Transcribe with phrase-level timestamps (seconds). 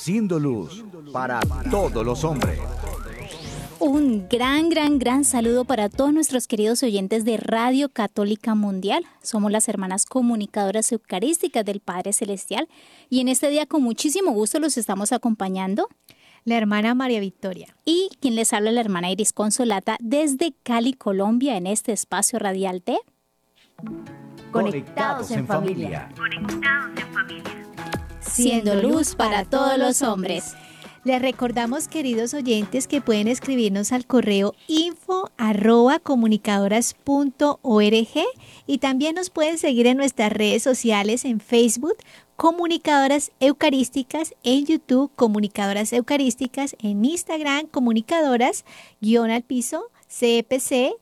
[0.00, 0.82] Siendo luz
[1.12, 1.40] para
[1.70, 2.58] todos los hombres.
[3.80, 9.04] Un gran, gran, gran saludo para todos nuestros queridos oyentes de Radio Católica Mundial.
[9.20, 12.66] Somos las hermanas comunicadoras eucarísticas del Padre Celestial
[13.10, 15.86] y en este día con muchísimo gusto los estamos acompañando.
[16.46, 17.76] La hermana María Victoria.
[17.84, 22.82] Y quien les habla la hermana Iris Consolata desde Cali, Colombia, en este espacio radial
[22.86, 22.96] de
[24.50, 26.08] Conectados en familia.
[28.20, 30.54] Siendo luz para todos los hombres.
[31.02, 35.30] Les recordamos, queridos oyentes, que pueden escribirnos al correo info
[38.66, 41.96] y también nos pueden seguir en nuestras redes sociales en Facebook,
[42.36, 48.66] Comunicadoras Eucarísticas, en YouTube, Comunicadoras Eucarísticas, en Instagram, Comunicadoras,
[49.00, 50.96] guion al piso, CPC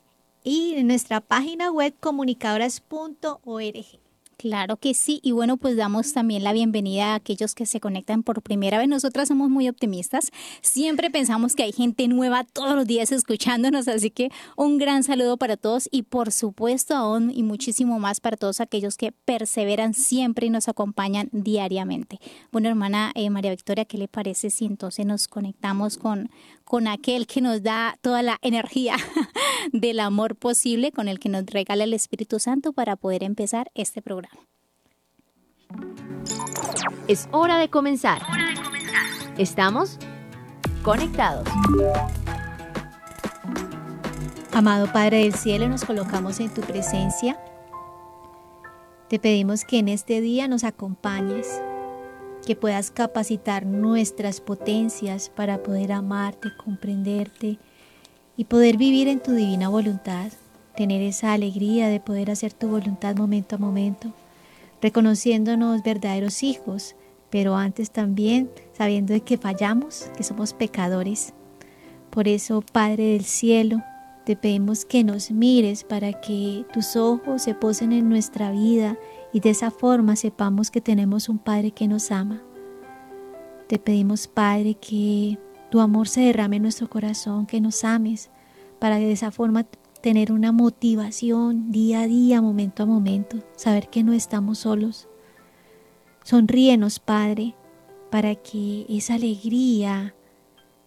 [0.44, 4.07] y en nuestra página web comunicadoras.org.
[4.38, 8.22] Claro que sí, y bueno, pues damos también la bienvenida a aquellos que se conectan
[8.22, 8.86] por primera vez.
[8.86, 14.12] Nosotras somos muy optimistas, siempre pensamos que hay gente nueva todos los días escuchándonos, así
[14.12, 18.60] que un gran saludo para todos y por supuesto aún y muchísimo más para todos
[18.60, 22.20] aquellos que perseveran siempre y nos acompañan diariamente.
[22.52, 26.30] Bueno, hermana eh, María Victoria, ¿qué le parece si entonces nos conectamos con,
[26.68, 28.96] con aquel que nos da toda la energía
[29.72, 34.02] del amor posible, con el que nos regala el Espíritu Santo para poder empezar este
[34.02, 34.38] programa.
[37.08, 38.20] Es hora de comenzar.
[39.38, 39.98] Estamos
[40.82, 41.48] conectados.
[44.52, 47.40] Amado Padre del Cielo, nos colocamos en tu presencia.
[49.08, 51.48] Te pedimos que en este día nos acompañes,
[52.48, 57.58] que puedas capacitar nuestras potencias para poder amarte, comprenderte
[58.38, 60.32] y poder vivir en tu divina voluntad,
[60.74, 64.14] tener esa alegría de poder hacer tu voluntad momento a momento,
[64.80, 66.96] reconociéndonos verdaderos hijos,
[67.28, 71.34] pero antes también sabiendo de que fallamos, que somos pecadores.
[72.08, 73.82] Por eso, Padre del cielo,
[74.24, 78.96] te pedimos que nos mires para que tus ojos se posen en nuestra vida
[79.32, 82.42] y de esa forma sepamos que tenemos un Padre que nos ama.
[83.66, 85.38] Te pedimos, Padre, que
[85.70, 88.30] tu amor se derrame en nuestro corazón, que nos ames,
[88.78, 89.66] para de esa forma
[90.00, 95.08] tener una motivación día a día, momento a momento, saber que no estamos solos.
[96.24, 97.54] Sonríenos, Padre,
[98.10, 100.14] para que esa alegría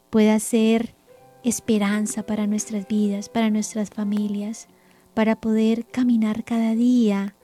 [0.10, 0.96] pueda ser
[1.44, 4.68] esperanza para nuestras vidas, para nuestras familias,
[5.14, 7.36] para poder caminar cada día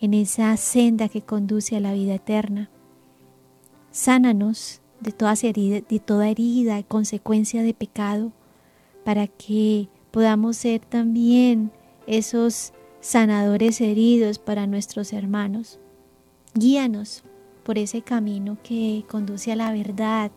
[0.00, 2.70] en esa senda que conduce a la vida eterna.
[3.90, 8.32] Sánanos de, de toda herida, consecuencia de pecado,
[9.04, 11.70] para que podamos ser también
[12.06, 15.78] esos sanadores heridos para nuestros hermanos.
[16.54, 17.22] Guíanos
[17.62, 20.30] por ese camino que conduce a la verdad,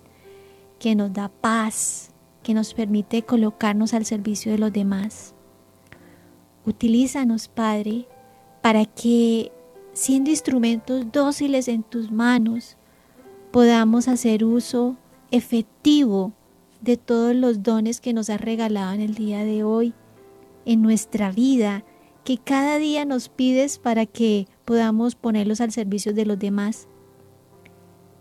[0.80, 2.12] que nos da paz,
[2.44, 5.34] que nos permite colocarnos al servicio de los demás.
[6.66, 8.08] Utilízanos, Padre,
[8.62, 9.52] para que,
[9.94, 12.78] siendo instrumentos dóciles en tus manos,
[13.52, 14.98] podamos hacer uso
[15.32, 16.34] efectivo
[16.82, 19.94] de todos los dones que nos has regalado en el día de hoy,
[20.66, 21.84] en nuestra vida,
[22.24, 26.88] que cada día nos pides para que podamos ponerlos al servicio de los demás.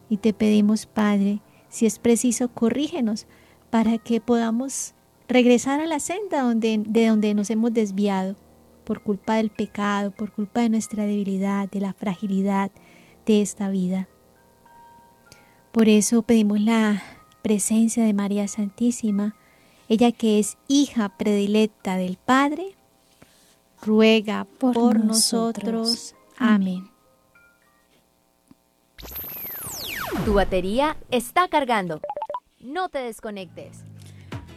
[0.09, 3.27] Y te pedimos, Padre, si es preciso, corrígenos
[3.71, 4.95] para que podamos
[5.29, 8.37] regresar a la senda donde, de donde nos hemos desviado
[8.89, 12.71] por culpa del pecado, por culpa de nuestra debilidad, de la fragilidad
[13.27, 14.09] de esta vida.
[15.73, 17.03] Por eso pedimos la
[17.43, 19.37] presencia de María Santísima,
[19.91, 22.77] ella que es hija predilecta del Padre,
[23.83, 26.15] ruega por, nosotros.
[26.39, 26.89] Amén.
[30.25, 32.01] Tu batería está cargando.
[32.59, 33.85] No te desconectes.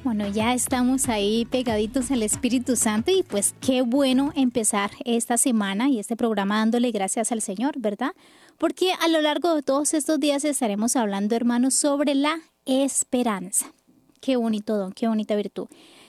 [0.04, 5.90] Bueno, ya estamos ahí pegaditos al Espíritu Santo y pues qué bueno empezar esta semana
[5.90, 8.16] y este programa dándole gracias al Señor, ¿verdad?
[8.58, 13.74] Porque a lo largo de todos estos días estaremos hablando, hermanos, sobre la esperanza.
[14.22, 15.68] Qué bonito don, qué bonita virtud.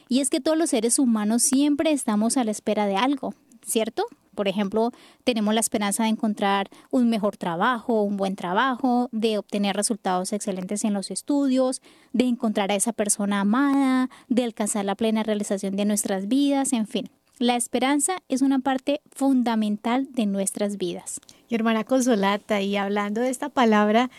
[0.08, 4.06] Y es que todos los seres humanos siempre estamos a la espera de algo, ¿cierto?
[4.34, 4.92] Por ejemplo,
[5.24, 10.84] tenemos la esperanza de encontrar un mejor trabajo, un buen trabajo, de obtener resultados excelentes
[10.84, 11.82] en los estudios,
[12.12, 16.86] de encontrar a esa persona amada, de alcanzar la plena realización de nuestras vidas, en
[16.86, 17.10] fin.
[17.38, 21.20] La esperanza es una parte fundamental de nuestras vidas.
[21.48, 24.10] Y hermana Consolata, y hablando de esta palabra,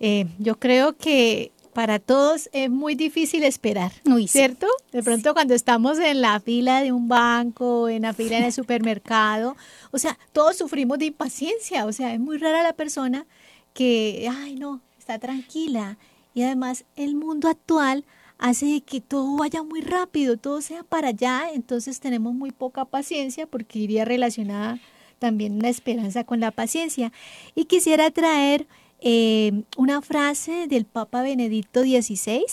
[0.00, 3.92] eh, yo creo que para todos es muy difícil esperar,
[4.26, 4.66] ¿cierto?
[4.90, 8.52] De pronto cuando estamos en la fila de un banco, en la fila en el
[8.52, 9.56] supermercado,
[9.92, 13.26] o sea, todos sufrimos de impaciencia, o sea, es muy rara la persona
[13.74, 15.98] que, ay, no, está tranquila.
[16.34, 18.04] Y además el mundo actual
[18.38, 23.46] hace que todo vaya muy rápido, todo sea para allá, entonces tenemos muy poca paciencia
[23.46, 24.80] porque iría relacionada
[25.20, 27.12] también la esperanza con la paciencia.
[27.54, 28.66] Y quisiera traer
[29.00, 32.44] eh, una frase del Papa Benedicto XVI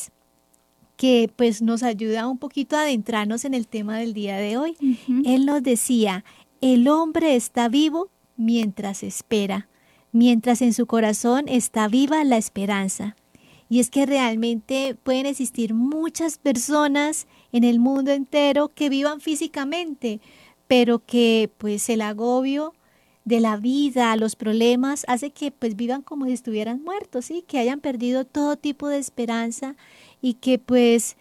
[0.97, 4.77] que pues nos ayuda un poquito a adentrarnos en el tema del día de hoy.
[5.25, 6.23] Él nos decía,
[6.61, 9.67] el hombre está vivo mientras espera,
[10.11, 13.15] mientras en su corazón está viva la esperanza.
[13.67, 20.21] Y es que realmente pueden existir muchas personas en el mundo entero que vivan físicamente,
[20.67, 22.73] pero que pues el agobio
[23.25, 27.43] de la vida, los problemas, hace que pues vivan como si estuvieran muertos, ¿sí?
[27.47, 29.75] que hayan perdido todo tipo de esperanza
[30.21, 31.17] y que pues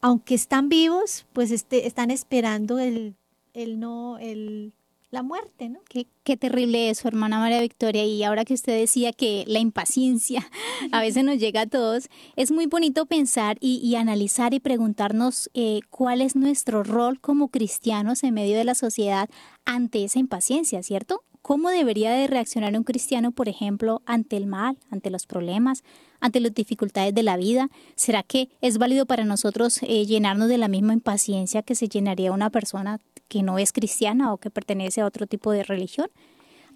[0.00, 3.16] aunque están vivos, pues este, están esperando el,
[3.52, 4.72] el no, el
[5.10, 5.80] la muerte, ¿no?
[5.88, 8.04] Qué, qué, terrible eso, hermana María Victoria.
[8.04, 10.46] Y ahora que usted decía que la impaciencia
[10.92, 15.80] a veces nos llega a todos, es muy bonito pensar y, analizar y preguntarnos eh,
[15.88, 19.30] cuál es nuestro rol como cristianos en medio de la sociedad
[19.64, 21.22] ante esa impaciencia, ¿cierto?
[21.42, 25.82] ¿Cómo debería de reaccionar un cristiano, por ejemplo, ante el mal, ante los problemas,
[26.20, 27.68] ante las dificultades de la vida?
[27.94, 32.32] ¿Será que es válido para nosotros eh, llenarnos de la misma impaciencia que se llenaría
[32.32, 36.10] una persona que no es cristiana o que pertenece a otro tipo de religión.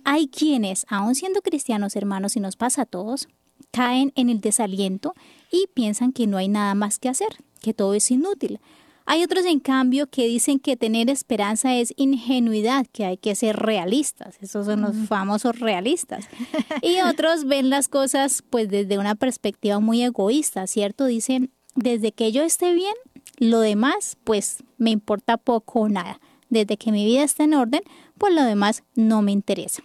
[0.04, 3.28] Hay quienes, aun siendo cristianos hermanos, y nos pasa a todos,
[3.70, 5.14] caen en el desaliento
[5.50, 7.28] y piensan que no hay nada más que hacer,
[7.60, 8.60] que todo es inútil.
[9.06, 13.56] Hay otros, en cambio, que dicen que tener esperanza es ingenuidad, que hay que ser
[13.56, 14.36] realistas.
[14.40, 16.28] Esos son los famosos realistas.
[16.82, 21.04] Y otros ven las cosas pues desde una perspectiva muy egoísta, ¿cierto?
[21.06, 22.94] Dicen, desde que yo esté bien,
[23.38, 26.20] lo demás pues me importa poco o nada
[26.52, 27.80] desde que mi vida está en orden,
[28.18, 29.82] pues lo demás no me interesa.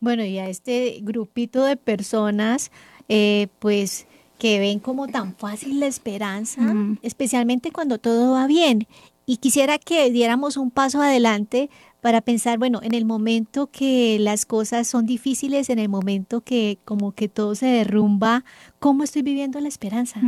[0.00, 2.70] Bueno, y a este grupito de personas,
[3.10, 4.06] eh, pues
[4.38, 6.60] que ven como tan fácil la esperanza,
[7.02, 8.86] especialmente cuando todo va bien.
[9.26, 11.68] Y quisiera que diéramos un paso adelante
[12.00, 16.78] para pensar, bueno, en el momento que las cosas son difíciles, en el momento que
[16.84, 18.44] como que todo se derrumba,
[18.78, 20.20] ¿cómo estoy viviendo la esperanza?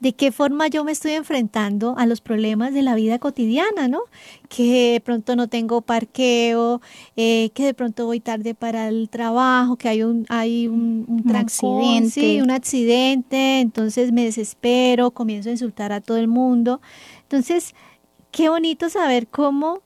[0.00, 4.00] ¿De qué forma yo me estoy enfrentando a los problemas de la vida cotidiana, ¿no?
[4.50, 6.82] Que de pronto no tengo parqueo,
[7.16, 11.36] eh, que de pronto voy tarde para el trabajo, que hay un, hay un, un,
[11.36, 12.42] accidente.
[12.42, 16.82] un accidente, entonces me desespero, comienzo a insultar a todo el mundo.
[17.22, 17.74] Entonces,
[18.30, 19.80] qué bonito saber cómo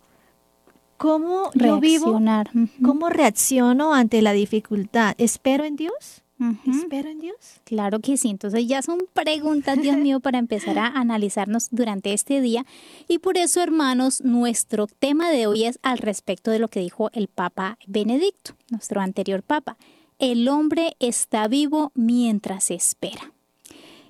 [1.03, 2.51] ¿Cómo Reaccionar.
[2.53, 2.71] yo vivo?
[2.85, 5.17] ¿Cómo reacciono ante la dificultad?
[5.19, 6.23] ¿Espero en Dios?
[6.65, 7.37] ¿Espero en Dios?
[7.65, 8.31] Claro que sí.
[8.31, 12.65] Entonces ya son preguntas, Dios mío, para empezar a analizarnos durante este día.
[13.09, 17.11] Y por eso, hermanos, nuestro tema de hoy es al respecto de lo que dijo
[17.15, 19.77] el Papa Benedicto, nuestro anterior Papa.
[20.21, 23.33] El hombre está vivo mientras espera.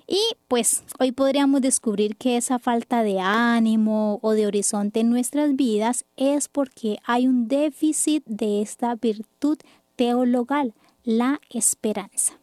[0.07, 5.55] Y pues hoy podríamos descubrir que esa falta de ánimo o de horizonte en nuestras
[5.55, 9.57] vidas es porque hay un déficit de esta virtud
[9.95, 10.73] teologal,
[11.03, 12.33] la esperanza.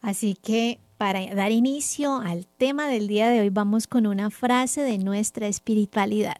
[0.00, 4.82] Así que para dar inicio al tema del día de hoy vamos con una frase
[4.82, 6.36] de nuestra espiritualidad.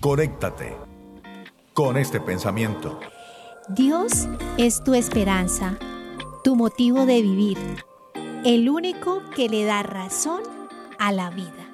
[0.00, 0.76] Conéctate
[1.72, 2.98] con este pensamiento.
[3.68, 5.78] Dios es tu esperanza
[6.48, 7.58] tu motivo de vivir,
[8.42, 10.40] el único que le da razón
[10.98, 11.68] a la vida.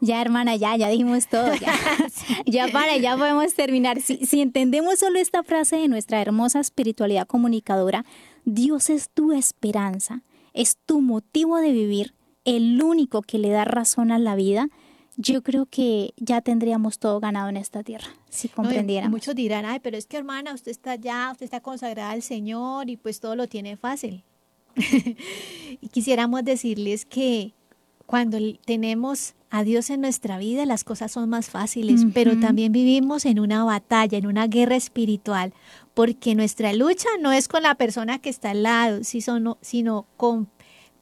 [0.00, 1.52] Ya, hermana, ya, ya dijimos todo.
[1.56, 1.74] Ya,
[2.46, 4.00] ya para, ya podemos terminar.
[4.00, 8.06] Si, si entendemos solo esta frase de nuestra hermosa espiritualidad comunicadora,
[8.46, 10.22] Dios es tu esperanza,
[10.54, 12.14] es tu motivo de vivir,
[12.46, 14.70] el único que le da razón a la vida
[15.16, 19.12] yo creo que ya tendríamos todo ganado en esta tierra, si comprendiéramos.
[19.12, 22.90] muchos dirán, ay, pero es que hermana, usted está ya, usted está consagrada al Señor
[22.90, 24.24] y pues todo lo tiene fácil.
[25.80, 27.54] y quisiéramos decirles que
[28.04, 33.24] cuando tenemos a Dios en nuestra vida, las cosas son más fáciles, pero también vivimos
[33.24, 35.54] en una batalla, en una guerra espiritual,
[35.94, 40.48] porque nuestra lucha no es con la persona que está al lado, sino con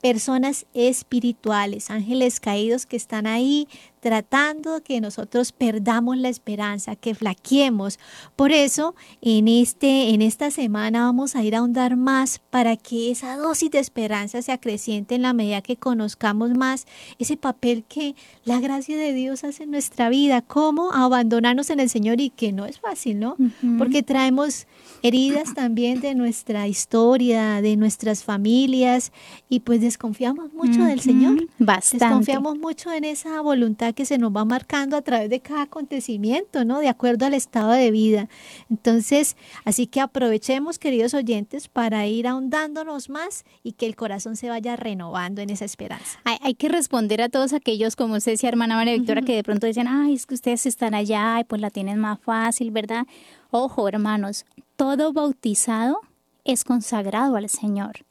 [0.04, 3.66] personas espirituales, ángeles caídos que están ahí
[4.00, 7.98] tratando que nosotros perdamos la esperanza, que flaqueemos.
[8.36, 13.10] Por eso, en, este, en esta semana vamos a ir a ahondar más para que
[13.12, 16.84] esa dosis de esperanza se acreciente en la medida que conozcamos más
[17.18, 21.88] ese papel que la gracia de Dios hace en nuestra vida, cómo abandonarnos en el
[21.88, 23.38] Señor y que no es fácil, ¿no?
[23.78, 24.66] Porque traemos
[25.04, 29.12] heridas también de nuestra historia, de nuestras familias
[29.50, 31.46] y pues desconfiamos mucho del Señor.
[31.58, 32.06] Bastante.
[32.06, 36.64] Desconfiamos mucho en esa voluntad que se nos va marcando a través de cada acontecimiento,
[36.64, 36.80] ¿no?
[36.80, 38.30] De acuerdo al estado de vida.
[38.70, 44.48] Entonces, así que aprovechemos, queridos oyentes, para ir ahondándonos más y que el corazón se
[44.48, 46.18] vaya renovando en esa esperanza.
[46.24, 49.66] Hay, que responder a todos aquellos, como usted decía, hermana María Victoria, que de pronto
[49.66, 53.06] dicen, ay, es que ustedes están allá y pues la tienen más fácil, ¿verdad?
[53.50, 56.00] Ojo, hermanos, todo bautizado
[56.44, 58.04] es consagrado al Señor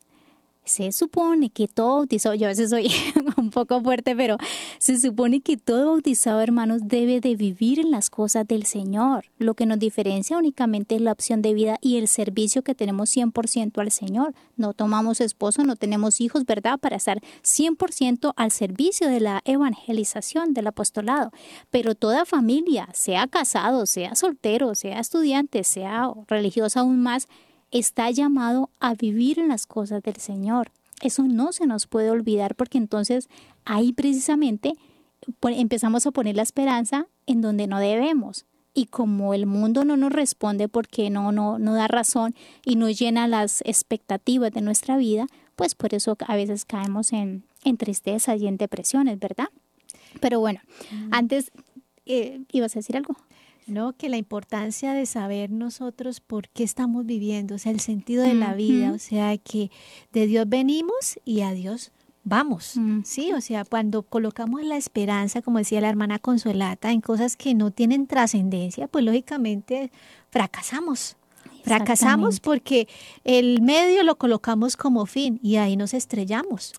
[0.66, 2.90] se supone que todo bautizado, yo a veces soy
[3.38, 4.38] un poco fuerte, pero
[4.78, 9.26] se supone que todo bautizado, hermanos, debe de vivir en las cosas del Señor.
[9.38, 13.16] Lo que nos diferencia únicamente es la opción de vida y el servicio que tenemos
[13.16, 14.34] 100% al Señor.
[14.56, 16.80] No tomamos esposo, no tenemos hijos, ¿verdad?
[16.80, 21.32] Para estar 100% al servicio de la evangelización, del apostolado.
[21.72, 27.28] Pero toda familia, sea casado, sea soltero, sea estudiante, sea religiosa aún más,
[27.74, 30.72] está llamado a vivir en las cosas del Señor.
[31.02, 33.28] Eso no se nos puede olvidar porque entonces
[33.66, 34.76] ahí precisamente
[35.42, 38.46] empezamos a poner la esperanza en donde no debemos.
[38.76, 42.90] Y como el mundo no nos responde porque no, no, no da razón y no
[42.90, 48.36] llena las expectativas de nuestra vida, pues por eso a veces caemos en, en tristeza
[48.36, 49.50] y en depresiones, ¿verdad?
[50.20, 50.60] Pero bueno,
[50.92, 51.10] mm.
[51.12, 51.52] antes,
[52.06, 53.16] eh, ¿ibas a decir algo?
[53.68, 53.94] ¿No?
[53.94, 58.34] Que la importancia de saber nosotros por qué estamos viviendo, o sea, el sentido de
[58.34, 59.72] la vida, o sea, que
[60.12, 61.92] de Dios venimos y a Dios
[62.24, 63.34] vamos, ¿sí?
[63.34, 67.72] O sea, cuando colocamos la esperanza, como decía la hermana Consolata, en cosas que no
[67.72, 69.92] tienen trascendencia, pues lógicamente
[70.30, 71.18] fracasamos.
[71.64, 72.88] Fracasamos porque
[73.24, 76.74] el medio lo colocamos como fin y ahí nos estrellamos.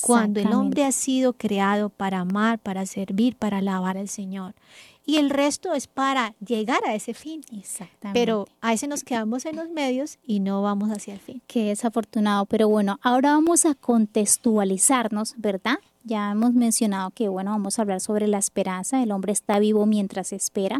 [0.00, 4.54] Cuando el hombre ha sido creado para amar, para servir, para alabar al Señor
[5.08, 7.40] y el resto es para llegar a ese fin.
[7.50, 8.20] Exactamente.
[8.20, 11.40] Pero a veces nos quedamos en los medios y no vamos hacia el fin.
[11.46, 15.78] Qué desafortunado, pero bueno, ahora vamos a contextualizarnos, ¿verdad?
[16.04, 19.86] Ya hemos mencionado que, bueno, vamos a hablar sobre la esperanza, el hombre está vivo
[19.86, 20.78] mientras espera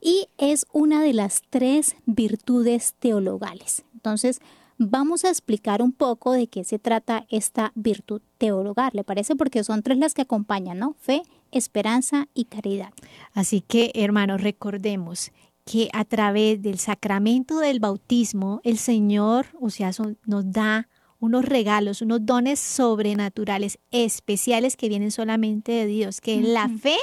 [0.00, 3.84] y es una de las tres virtudes teologales.
[3.94, 4.40] Entonces,
[4.78, 9.36] vamos a explicar un poco de qué se trata esta virtud teologal, ¿le parece?
[9.36, 10.94] Porque son tres las que acompañan, ¿no?
[11.00, 12.92] Fe, esperanza y caridad.
[13.34, 15.32] Así que, hermanos, recordemos
[15.66, 19.90] que a través del sacramento del bautismo, el Señor, o sea,
[20.26, 20.88] nos da
[21.20, 26.96] unos regalos, unos dones sobrenaturales especiales que vienen solamente de Dios, que es la fe,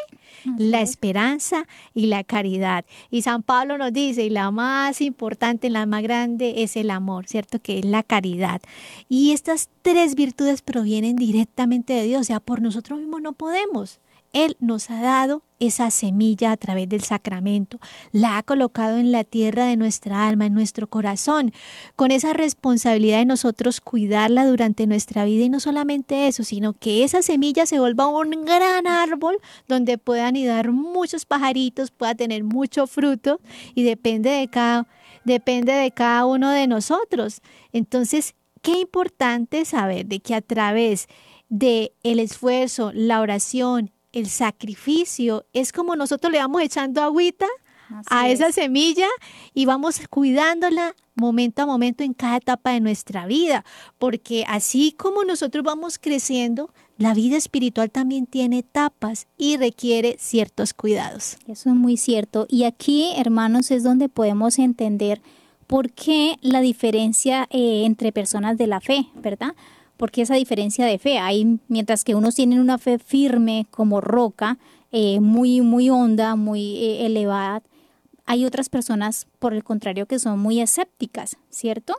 [0.57, 2.86] la esperanza y la caridad.
[3.12, 7.27] Y San Pablo nos dice, y la más importante, la más grande es el amor,
[7.27, 7.59] ¿cierto?
[7.59, 8.62] Que es la caridad.
[9.07, 14.00] Y estas tres virtudes provienen directamente de Dios, o sea, por nosotros mismos no podemos.
[14.38, 17.79] Él nos ha dado esa semilla a través del sacramento,
[18.12, 21.51] la ha colocado en la tierra de nuestra alma, en nuestro corazón,
[21.96, 27.03] con esa responsabilidad de nosotros cuidarla durante nuestra vida y no solamente eso, sino que
[27.03, 32.86] esa semilla se vuelva un gran árbol donde puedan anidar muchos pajaritos, pueda tener mucho
[32.86, 33.41] fruto
[33.74, 34.86] y depende de cada,
[35.24, 37.41] depende de cada uno de nosotros.
[37.74, 41.08] Entonces, qué importante saber de que a través
[41.50, 47.47] de el esfuerzo, la oración el sacrificio es como nosotros le vamos echando agüita
[48.09, 49.07] a esa semilla
[49.53, 53.65] y vamos cuidándola momento a momento en cada etapa de nuestra vida,
[53.97, 60.73] porque así como nosotros vamos creciendo, la vida espiritual también tiene etapas y requiere ciertos
[60.73, 61.37] cuidados.
[61.47, 62.45] Eso es muy cierto.
[62.49, 65.21] Y aquí, hermanos, es donde podemos entender
[65.67, 69.53] por qué la diferencia eh, entre personas de la fe, ¿verdad?
[69.98, 71.18] Porque esa diferencia de fe.
[71.18, 74.58] Hay, mientras que unos tienen una fe firme como roca,
[74.92, 77.62] eh, muy, muy honda, muy eh, elevada,
[78.25, 81.96] hay otras personas, por el contrario, que son muy escépticas, ¿cierto?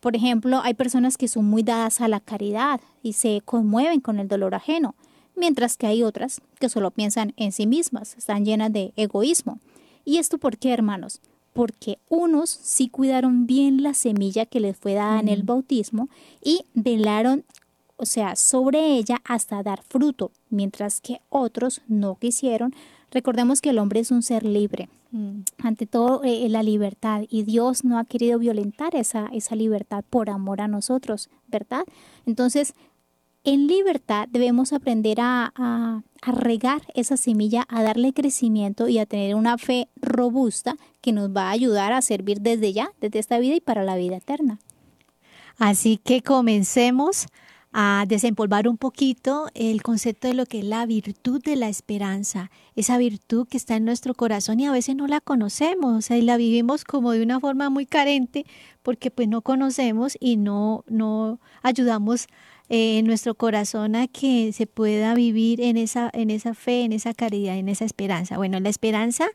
[0.00, 4.18] Por ejemplo, hay personas que son muy dadas a la caridad y se conmueven con
[4.18, 4.94] el dolor ajeno,
[5.34, 9.58] mientras que hay otras que solo piensan en sí mismas, están llenas de egoísmo.
[10.04, 11.20] ¿Y esto por qué, hermanos?
[11.56, 16.10] Porque unos sí cuidaron bien la semilla que les fue dada en el bautismo
[16.44, 17.44] y velaron,
[17.96, 22.74] o sea, sobre ella hasta dar fruto, mientras que otros no quisieron.
[23.10, 25.40] Recordemos que el hombre es un ser libre, mm.
[25.62, 30.28] ante todo eh, la libertad, y Dios no ha querido violentar esa, esa libertad por
[30.28, 31.84] amor a nosotros, ¿verdad?
[32.26, 32.74] Entonces,
[33.46, 39.36] en libertad debemos aprender a, a, regar esa semilla, a darle crecimiento y a tener
[39.36, 43.54] una fe robusta que nos va a ayudar a servir desde ya, desde esta vida
[43.54, 44.58] y para la vida eterna.
[45.58, 47.28] Así que comencemos
[47.72, 52.50] a desempolvar un poquito el concepto de lo que es la virtud de la esperanza,
[52.74, 56.16] esa virtud que está en nuestro corazón y a veces no la conocemos, o sea,
[56.16, 58.46] y la vivimos como de una forma muy carente
[58.82, 62.28] porque pues no conocemos y no, no ayudamos
[62.68, 66.92] eh, en nuestro corazón a que se pueda vivir en esa, en esa fe, en
[66.92, 68.36] esa caridad, en esa esperanza.
[68.36, 69.28] Bueno, la esperanza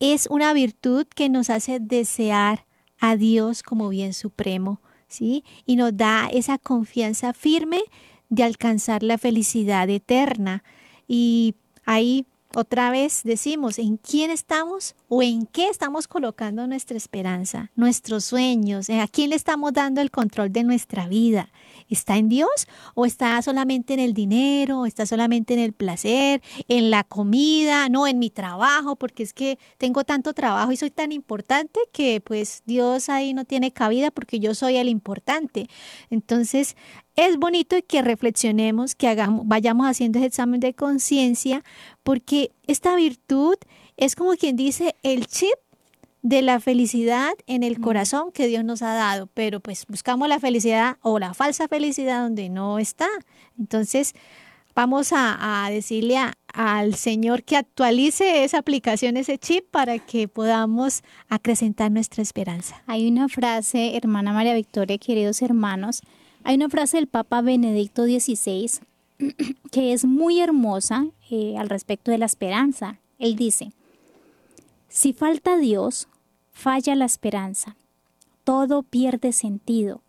[0.00, 2.66] es una virtud que nos hace desear
[2.98, 5.44] a Dios como bien supremo, ¿sí?
[5.66, 7.82] Y nos da esa confianza firme
[8.28, 10.64] de alcanzar la felicidad eterna.
[11.06, 17.70] Y ahí otra vez decimos, ¿en quién estamos o en qué estamos colocando nuestra esperanza,
[17.76, 18.88] nuestros sueños?
[18.88, 21.50] ¿A quién le estamos dando el control de nuestra vida?
[21.90, 26.90] ¿Está en Dios o está solamente en el dinero, está solamente en el placer, en
[26.90, 31.12] la comida, no en mi trabajo, porque es que tengo tanto trabajo y soy tan
[31.12, 35.68] importante que pues Dios ahí no tiene cabida porque yo soy el importante.
[36.08, 36.74] Entonces,
[37.16, 41.62] es bonito que reflexionemos, que hagamos, vayamos haciendo ese examen de conciencia,
[42.02, 43.56] porque esta virtud
[43.96, 45.54] es como quien dice el chip
[46.22, 50.38] de la felicidad en el corazón que Dios nos ha dado, pero pues buscamos la
[50.38, 53.08] felicidad o la falsa felicidad donde no está.
[53.58, 54.14] Entonces,
[54.74, 56.18] vamos a, decirle
[56.54, 62.82] al Señor que actualice esa aplicación, ese chip, para que podamos acrecentar nuestra esperanza.
[62.86, 66.02] Hay una frase, hermana María Victoria, queridos hermanos,
[66.44, 68.70] hay una frase del Papa Benedicto XVI
[69.70, 72.98] que es muy hermosa eh, al respecto de la esperanza.
[73.18, 73.72] Él dice,
[74.92, 76.06] si falta Dios,
[76.50, 77.76] falla la esperanza.
[78.44, 80.02] Todo pierde sentido.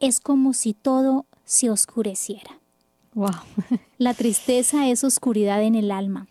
[0.00, 2.58] Es como si todo se oscureciera.
[3.12, 3.34] Wow.
[3.98, 6.26] la tristeza es oscuridad en el alma.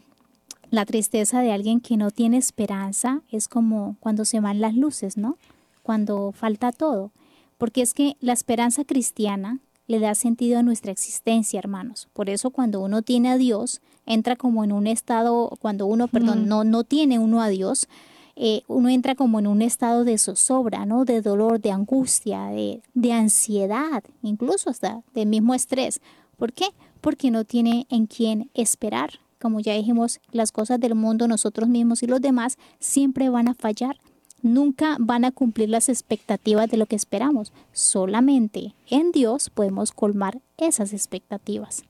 [0.72, 5.16] La tristeza de alguien que no tiene esperanza es como cuando se van las luces,
[5.16, 5.38] ¿no?
[5.84, 7.12] Cuando falta todo.
[7.60, 12.08] Porque es que la esperanza cristiana le da sentido a nuestra existencia, hermanos.
[12.14, 16.50] Por eso cuando uno tiene a Dios, entra como en un estado, cuando uno, perdón,
[16.50, 17.88] no, no tiene uno a Dios,
[18.36, 21.06] eh, uno entra como en un estado de zozobra, ¿no?
[21.06, 26.02] De dolor, de angustia, de, de ansiedad, incluso hasta del mismo estrés.
[26.38, 26.66] ¿Por qué?
[27.02, 29.12] Porque no tiene en quién esperar.
[29.40, 33.54] Como ya dijimos, las cosas del mundo, nosotros mismos y los demás, siempre van a
[33.54, 33.98] fallar.
[34.42, 37.52] Nunca van a cumplir las expectativas de lo que esperamos.
[37.72, 41.84] Solamente en Dios podemos colmar esas expectativas.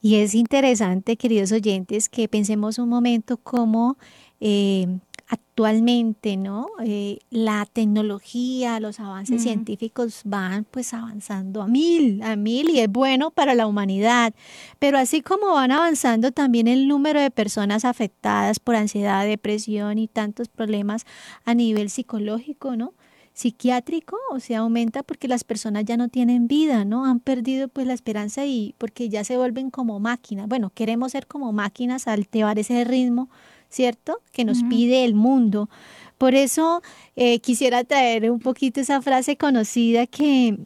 [0.00, 3.96] Y es interesante, queridos oyentes, que pensemos un momento cómo
[4.40, 6.66] eh, actualmente, ¿no?
[6.84, 12.90] Eh, la tecnología, los avances científicos van pues avanzando a mil, a mil y es
[12.90, 14.34] bueno para la humanidad.
[14.78, 20.08] Pero así como van avanzando también el número de personas afectadas por ansiedad, depresión y
[20.08, 21.06] tantos problemas
[21.44, 22.92] a nivel psicológico, ¿no?
[23.34, 27.04] psiquiátrico, o sea, aumenta porque las personas ya no tienen vida, ¿no?
[27.04, 30.46] Han perdido pues la esperanza y porque ya se vuelven como máquinas.
[30.46, 33.28] Bueno, queremos ser como máquinas al llevar ese ritmo
[33.74, 34.20] ¿cierto?
[34.32, 35.68] Que nos pide el mundo.
[36.16, 36.80] Por eso
[37.16, 40.58] eh, quisiera traer un poquito esa frase conocida que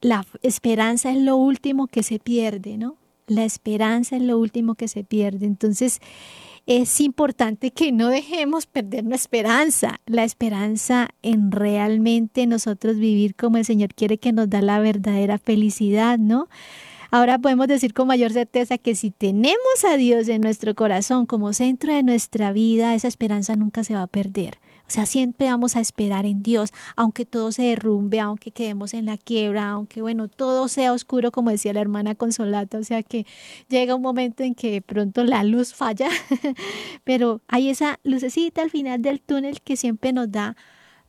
[0.00, 2.96] la esperanza es lo último que se pierde, ¿no?
[3.28, 5.46] La esperanza es lo último que se pierde.
[5.46, 6.00] Entonces,
[6.66, 13.58] es importante que no dejemos perder nuestra esperanza, la esperanza en realmente nosotros vivir como
[13.58, 16.48] el Señor quiere que nos da la verdadera felicidad, ¿no?
[17.10, 21.52] Ahora podemos decir con mayor certeza que si tenemos a Dios en nuestro corazón como
[21.52, 24.58] centro de nuestra vida, esa esperanza nunca se va a perder.
[24.88, 29.06] O sea, siempre vamos a esperar en Dios, aunque todo se derrumbe, aunque quedemos en
[29.06, 32.78] la quiebra, aunque, bueno, todo sea oscuro, como decía la hermana Consolata.
[32.78, 33.26] O sea, que
[33.68, 36.08] llega un momento en que pronto la luz falla,
[37.04, 40.56] pero hay esa lucecita al final del túnel que siempre nos da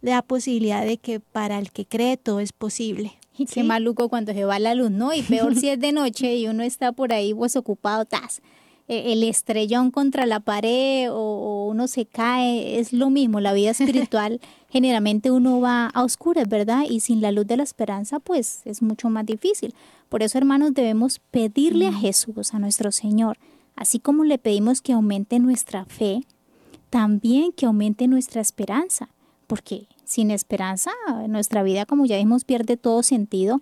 [0.02, 3.14] la posibilidad de que para el que cree todo es posible.
[3.38, 5.13] Y qué maluco cuando se va la luz, ¿no?
[5.13, 8.41] Y peor si es de noche y uno está por ahí pues ocupado, tas.
[8.88, 13.39] E, el estrellón contra la pared o, uno se cae, es lo mismo.
[13.39, 16.84] La vida espiritual, generalmente uno va a oscuras, ¿verdad?
[16.89, 19.73] Y sin la luz de la esperanza, pues es mucho más difícil.
[20.10, 22.00] Por eso, hermanos, debemos pedirle a mm.
[22.00, 23.38] Jesús, a nuestro Señor,
[23.76, 26.21] así como le pedimos que aumente nuestra fe,
[26.89, 29.10] también que aumente nuestra esperanza,
[29.47, 30.91] porque sin esperanza,
[31.28, 33.62] nuestra vida, como ya dijimos, pierde todo sentido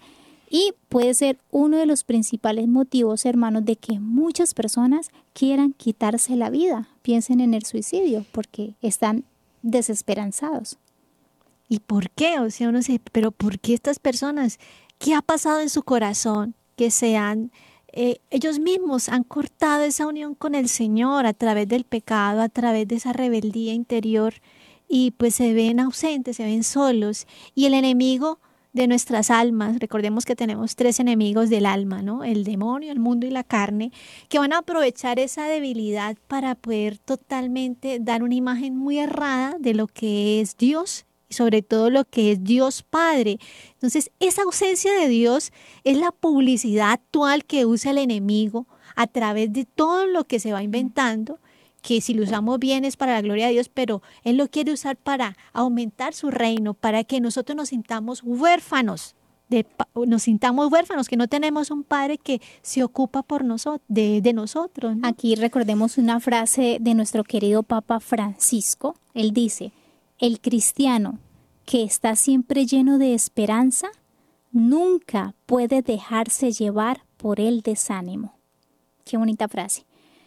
[0.49, 6.36] y puede ser uno de los principales motivos, hermanos, de que muchas personas quieran quitarse
[6.36, 9.25] la vida, piensen en el suicidio, porque están
[9.63, 10.77] desesperanzados.
[11.67, 12.39] ¿Y por qué?
[12.39, 14.60] O sea, uno dice, pero ¿por qué estas personas?
[14.99, 17.51] ¿Qué ha pasado en su corazón que se han
[17.97, 22.49] eh, ellos mismos han cortado esa unión con el Señor a través del pecado, a
[22.49, 24.34] través de esa rebeldía interior
[24.95, 28.39] y pues se ven ausentes, se ven solos y el enemigo
[28.71, 32.23] de nuestras almas, recordemos que tenemos tres enemigos del alma, ¿no?
[32.23, 33.91] El demonio, el mundo y la carne,
[34.29, 39.73] que van a aprovechar esa debilidad para poder totalmente dar una imagen muy errada de
[39.73, 43.38] lo que es Dios y sobre todo lo que es Dios Padre.
[43.73, 45.51] Entonces, esa ausencia de Dios
[45.84, 50.53] es la publicidad actual que usa el enemigo a través de todo lo que se
[50.53, 51.39] va inventando
[51.86, 54.74] que si lo usamos bien es para la gloria de Dios, pero Él lo quiere
[54.74, 59.13] usar para aumentar su reino, para que nosotros nos sintamos huérfanos,
[59.50, 59.67] de,
[60.08, 64.34] nos sintamos huérfanos, que no tenemos un Padre que se ocupa por nosotros, de, de
[64.34, 64.98] nosotros.
[65.04, 68.95] Aquí recordemos una frase de nuestro querido Papa Francisco.
[69.13, 69.71] Él dice,
[70.17, 71.19] el cristiano
[71.65, 73.89] que está siempre lleno de esperanza,
[74.52, 78.34] nunca puede dejarse llevar por el desánimo.
[79.04, 79.86] Qué bonita frase.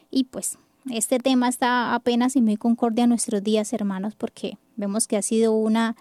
[0.09, 0.57] Y pues
[0.93, 5.23] este tema está apenas y muy concordia a nuestros días, hermanos, porque vemos que ha
[5.23, 5.97] sido una,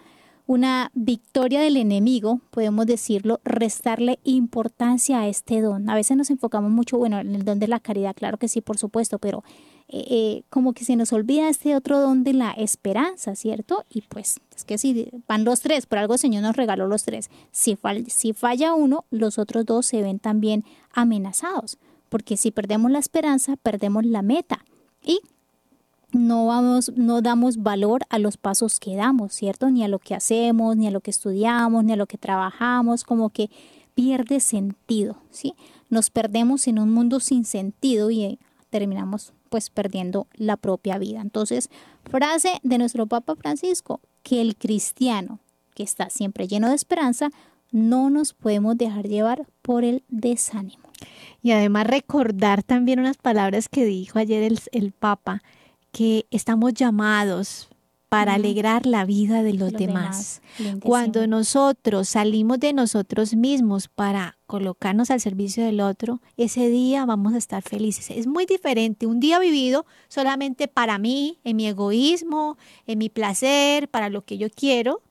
[0.46, 5.88] una victoria del enemigo, podemos decirlo, restarle importancia a este don.
[5.90, 8.60] A veces nos enfocamos mucho, bueno, en el don de la caridad, claro que sí,
[8.60, 9.44] por supuesto, pero
[9.88, 13.84] eh, eh, como que se nos olvida este otro don de la esperanza, ¿cierto?
[13.88, 17.04] Y pues es que si van los tres, por algo el Señor nos regaló los
[17.04, 17.30] tres.
[17.52, 22.98] Si, si falla uno, los otros dos se ven también amenazados, porque si perdemos la
[22.98, 24.64] esperanza, perdemos la meta
[25.08, 25.20] y
[26.12, 29.70] no vamos, no damos valor a los pasos que damos, ¿cierto?
[29.70, 33.04] Ni a lo que hacemos, ni a lo que estudiamos, ni a lo que trabajamos,
[33.04, 33.50] como que
[33.94, 35.54] pierde sentido, ¿sí?
[35.90, 38.38] Nos perdemos en un mundo sin sentido y eh,
[38.70, 41.20] terminamos pues perdiendo la propia vida.
[41.22, 41.70] Entonces,
[42.04, 45.40] frase de nuestro Papa Francisco, que el cristiano
[45.74, 47.30] que está siempre lleno de esperanza,
[47.70, 50.82] no nos podemos dejar llevar por el desánimo.
[51.42, 55.42] Y además recordar también unas palabras que dijo ayer el, el Papa,
[55.92, 57.68] que estamos llamados
[58.08, 60.40] para alegrar la vida de los, demás.
[60.82, 67.34] Cuando nosotros salimos de nosotros mismos para colocarnos al servicio del otro, ese día vamos
[67.34, 68.10] a estar felices.
[68.10, 73.88] Es muy diferente un día vivido solamente para mí, en mi egoísmo, en mi placer,
[73.88, 75.02] para lo que yo quiero,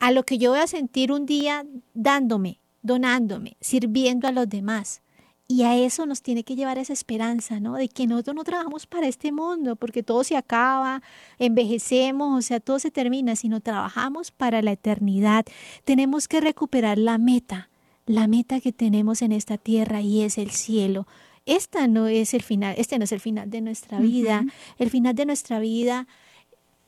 [0.00, 5.02] a lo que yo voy a sentir un día dándome, donándome, sirviendo a los demás.
[5.46, 7.74] Y a eso nos tiene que llevar esa esperanza, ¿no?
[7.74, 11.02] De que nosotros no trabajamos para este mundo, porque todo se acaba,
[11.38, 15.44] envejecemos, o sea, todo se termina, sino trabajamos para la eternidad.
[15.84, 17.68] Tenemos que recuperar la meta,
[18.06, 21.06] la meta que tenemos en esta tierra y es el cielo.
[21.46, 24.44] Esta no es el final, este no es el final de nuestra vida.
[24.78, 26.06] El final de nuestra vida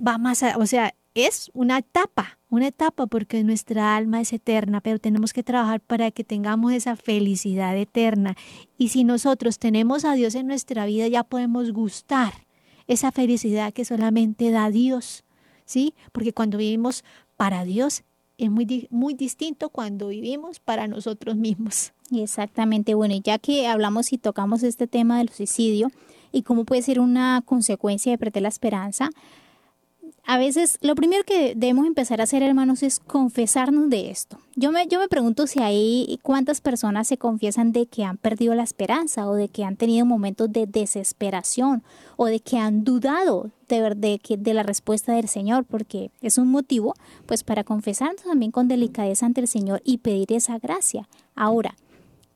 [0.04, 4.82] va más, a, o sea, es una etapa, una etapa porque nuestra alma es eterna,
[4.82, 8.36] pero tenemos que trabajar para que tengamos esa felicidad eterna.
[8.76, 12.34] Y si nosotros tenemos a Dios en nuestra vida, ya podemos gustar
[12.88, 15.24] esa felicidad que solamente da Dios,
[15.64, 15.94] ¿sí?
[16.12, 17.04] Porque cuando vivimos
[17.38, 18.02] para Dios
[18.36, 21.94] es muy, muy distinto cuando vivimos para nosotros mismos.
[22.10, 25.90] Exactamente, bueno, ya que hablamos y tocamos este tema del suicidio
[26.32, 29.08] y cómo puede ser una consecuencia de perder la esperanza,
[30.24, 34.38] a veces lo primero que debemos empezar a hacer, hermanos, es confesarnos de esto.
[34.54, 38.54] Yo me, yo me pregunto si hay cuántas personas se confiesan de que han perdido
[38.54, 41.82] la esperanza o de que han tenido momentos de desesperación
[42.16, 46.48] o de que han dudado de, de, de la respuesta del Señor, porque es un
[46.48, 46.94] motivo
[47.26, 51.08] pues para confesarnos también con delicadeza ante el Señor y pedir esa gracia.
[51.34, 51.74] Ahora,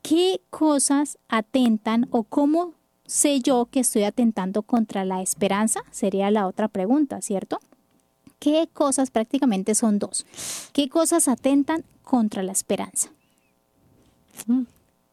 [0.02, 2.72] ¿qué cosas atentan o cómo
[3.06, 5.82] sé yo que estoy atentando contra la esperanza?
[5.92, 7.60] Sería la otra pregunta, ¿cierto?
[8.38, 10.26] ¿Qué cosas prácticamente son dos?
[10.72, 13.10] ¿Qué cosas atentan contra la esperanza?
[14.46, 14.62] Mm,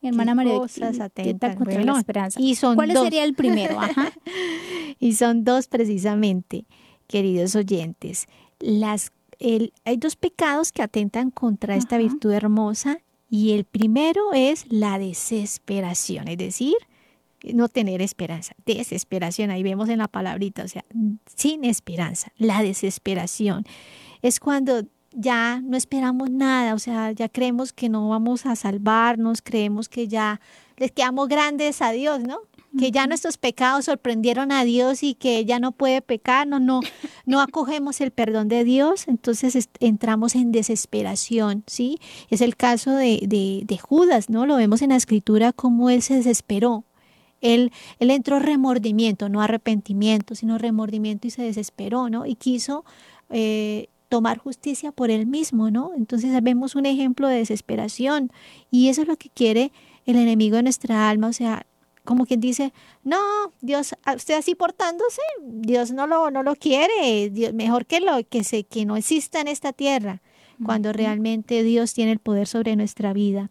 [0.01, 2.39] Mi hermana María cosas atentan contra bueno, la esperanza.
[2.41, 3.03] Y son ¿Cuál dos.
[3.05, 3.79] sería el primero?
[3.79, 4.11] Ajá.
[4.99, 6.65] y son dos precisamente,
[7.07, 8.27] queridos oyentes.
[8.59, 14.65] Las, el, hay dos pecados que atentan contra esta virtud hermosa y el primero es
[14.69, 16.75] la desesperación, es decir,
[17.43, 20.85] no tener esperanza, desesperación, ahí vemos en la palabrita, o sea,
[21.35, 23.65] sin esperanza, la desesperación.
[24.21, 29.41] Es cuando ya no esperamos nada, o sea, ya creemos que no vamos a salvarnos,
[29.41, 30.39] creemos que ya
[30.77, 32.39] les quedamos grandes a Dios, ¿no?
[32.79, 36.79] Que ya nuestros pecados sorprendieron a Dios y que ya no puede pecar, no, no,
[37.25, 41.99] no acogemos el perdón de Dios, entonces entramos en desesperación, ¿sí?
[42.29, 44.47] Es el caso de, de, de Judas, ¿no?
[44.47, 46.85] Lo vemos en la escritura como él se desesperó,
[47.43, 52.25] él, él entró remordimiento, no arrepentimiento, sino remordimiento y se desesperó, ¿no?
[52.25, 52.85] Y quiso
[53.29, 55.91] eh, tomar justicia por él mismo, ¿no?
[55.95, 58.31] Entonces vemos un ejemplo de desesperación
[58.71, 59.71] y eso es lo que quiere
[60.05, 61.65] el enemigo de nuestra alma, o sea,
[62.03, 63.19] como quien dice, no,
[63.61, 68.43] Dios, usted así portándose, Dios no lo, no lo quiere, Dios, mejor que lo que
[68.43, 70.21] se, que no exista en esta tierra,
[70.65, 73.49] cuando realmente Dios tiene el poder sobre nuestra vida.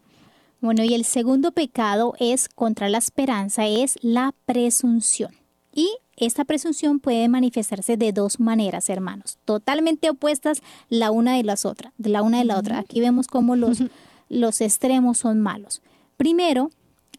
[0.63, 5.31] Bueno, y el segundo pecado es contra la esperanza, es la presunción.
[5.73, 11.65] Y esta presunción puede manifestarse de dos maneras, hermanos, totalmente opuestas la una de las
[11.65, 12.79] otras, de la una de la otra.
[12.79, 13.79] Aquí vemos cómo los,
[14.29, 15.81] los extremos son malos.
[16.15, 16.69] Primero,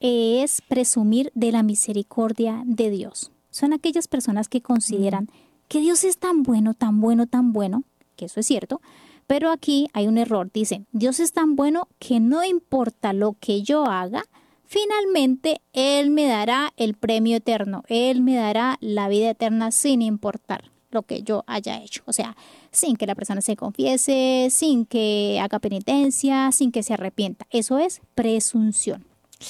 [0.01, 3.31] es presumir de la misericordia de Dios.
[3.51, 5.29] Son aquellas personas que consideran
[5.69, 7.85] que Dios es tan bueno, tan bueno, tan bueno,
[8.17, 8.81] que eso es cierto,
[9.27, 10.51] pero aquí hay un error.
[10.53, 14.25] Dicen, Dios es tan bueno que no importa lo que yo haga,
[14.65, 20.71] finalmente Él me dará el premio eterno, Él me dará la vida eterna sin importar
[20.91, 22.03] lo que yo haya hecho.
[22.07, 22.37] O sea,
[22.71, 27.47] sin que la persona se confiese, sin que haga penitencia, sin que se arrepienta.
[27.51, 29.05] Eso es presunción.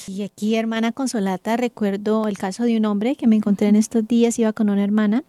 [0.07, 4.05] Y aquí, hermana Consolata, recuerdo el caso de un hombre que me encontré en estos
[4.05, 5.23] días, iba con una hermana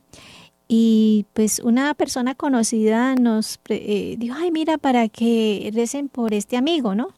[0.69, 6.57] y pues una persona conocida nos eh, dijo, ay, mira, para que recen por este
[6.57, 7.15] amigo, ¿no?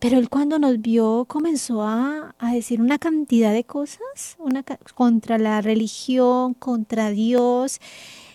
[0.00, 5.60] Pero él cuando nos vio comenzó a, decir una cantidad de cosas una, contra la
[5.60, 7.78] religión, contra Dios.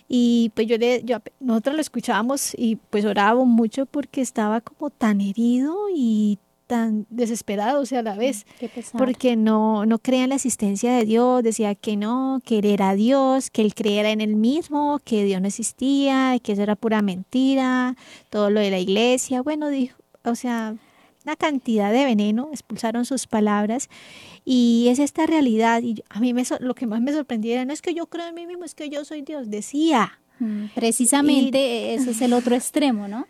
[0.08, 4.90] Y pues yo le, yo, nosotros lo escuchábamos y pues orábamos mucho porque estaba como
[4.90, 6.38] tan herido y
[6.72, 8.46] tan desesperado, o sea, a la vez,
[8.96, 12.94] porque no, no creía en la existencia de Dios, decía que no, que él era
[12.94, 17.02] Dios, que él creía en él mismo, que Dios no existía, que eso era pura
[17.02, 17.94] mentira,
[18.30, 20.74] todo lo de la iglesia, bueno, dijo, o sea,
[21.26, 23.90] una cantidad de veneno, expulsaron sus palabras.
[24.46, 25.82] Y es esta realidad.
[25.82, 28.34] Y a mí me, lo que más me sorprendía no es que yo creo en
[28.34, 30.18] mí mismo, es que yo soy Dios, decía.
[30.38, 33.26] Mm, precisamente ese es el otro extremo, ¿no?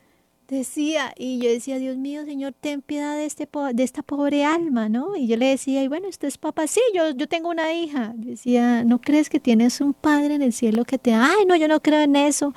[0.53, 4.88] Decía, y yo decía, Dios mío, Señor, ten piedad de, este, de esta pobre alma,
[4.88, 5.17] ¿no?
[5.17, 8.15] Y yo le decía, y bueno, usted es papá, sí, yo, yo tengo una hija.
[8.19, 11.57] Yo decía, ¿no crees que tienes un padre en el cielo que te, ay, no,
[11.57, 12.55] yo no creo en eso?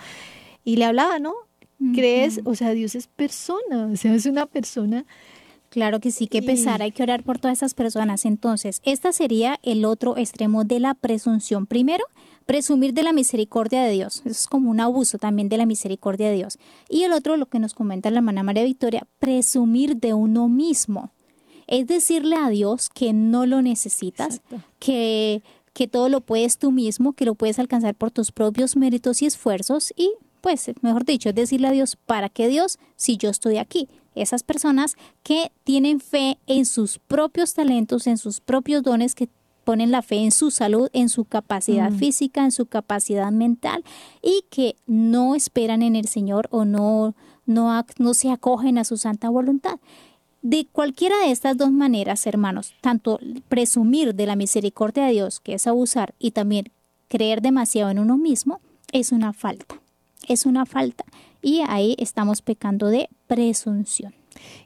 [0.64, 1.34] Y le hablaba, ¿no?
[1.94, 2.42] ¿Crees?
[2.46, 5.06] O sea, Dios es persona, o sea, es una persona.
[5.70, 8.24] Claro que sí, que pesar, hay que orar por todas esas personas.
[8.24, 11.66] Entonces, esta sería el otro extremo de la presunción.
[11.66, 12.06] Primero,
[12.46, 14.22] presumir de la misericordia de Dios.
[14.26, 16.58] Eso es como un abuso también de la misericordia de Dios.
[16.90, 21.12] Y el otro, lo que nos comenta la hermana María Victoria, presumir de uno mismo.
[21.68, 24.42] Es decirle a Dios que no lo necesitas,
[24.80, 25.42] que,
[25.74, 29.26] que todo lo puedes tú mismo, que lo puedes alcanzar por tus propios méritos y
[29.26, 30.14] esfuerzos y
[30.46, 33.90] pues, mejor dicho, es decirle a Dios, ¿para qué Dios si yo estoy aquí?
[34.14, 39.28] Esas personas que tienen fe en sus propios talentos, en sus propios dones, que
[39.66, 41.98] ponen la fe en su salud, en su capacidad mm.
[41.98, 43.84] física, en su capacidad mental
[44.22, 48.96] y que no esperan en el Señor o no, no, no se acogen a su
[48.96, 49.80] santa voluntad.
[50.42, 55.56] De cualquiera de estas dos maneras, hermanos, tanto presumir de la misericordia de Dios, que
[55.56, 56.72] es abusar, y también
[57.08, 59.82] creer demasiado en uno mismo, es una falta.
[60.28, 61.04] Es una falta.
[61.42, 64.14] Y ahí estamos pecando de presunción.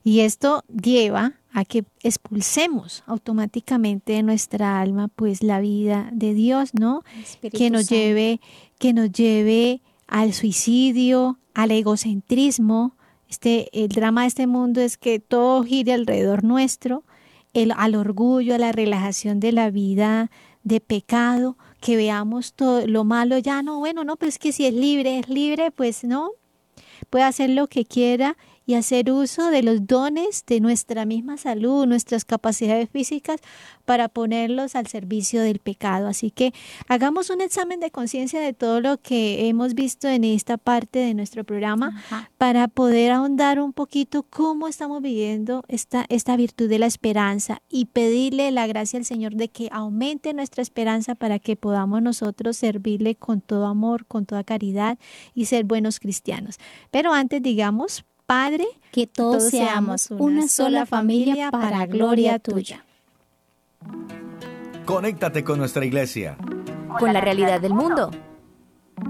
[0.04, 6.74] Y esto lleva a que expulsemos automáticamente de nuestra alma pues la vida de Dios,
[6.74, 7.04] ¿no?
[7.42, 8.40] que nos lleve
[8.78, 12.96] que nos lleve al suicidio, al egocentrismo.
[13.28, 17.04] Este el drama de este mundo es que todo gire alrededor nuestro,
[17.54, 20.32] el, al orgullo, a la relajación de la vida
[20.64, 24.74] de pecado, que veamos todo lo malo ya no, bueno, no, pues que si es
[24.74, 26.32] libre, es libre, pues no,
[27.10, 28.38] puede hacer lo que quiera
[28.70, 33.42] y hacer uso de los dones de nuestra misma salud, nuestras capacidades físicas
[33.84, 36.08] para ponerlos al servicio del pecado.
[36.08, 36.54] Así que
[36.88, 41.16] hagamos un examen de conciencia de todo lo que hemos visto en esta parte de
[41.16, 42.00] nuestro programa
[42.38, 47.86] para poder ahondar un poquito cómo estamos viviendo esta, esta virtud de la esperanza y
[47.86, 53.16] pedirle la gracia al Señor de que aumente nuestra esperanza para que podamos nosotros servirle
[53.16, 55.00] con todo amor, con toda caridad
[55.34, 56.60] y ser buenos cristianos.
[56.92, 62.86] Pero antes digamos, Padre, que todos, seamos una sola familia para gloria tuya.
[64.86, 66.38] Conéctate con nuestra iglesia.
[67.00, 68.12] Con la realidad del mundo.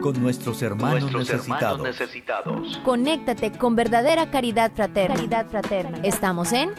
[0.01, 2.79] Con nuestros hermanos, necesitados.
[2.86, 5.17] Conéctate con verdadera caridad fraterna.
[5.17, 5.99] Caridad fraterna.
[6.03, 6.69] Estamos en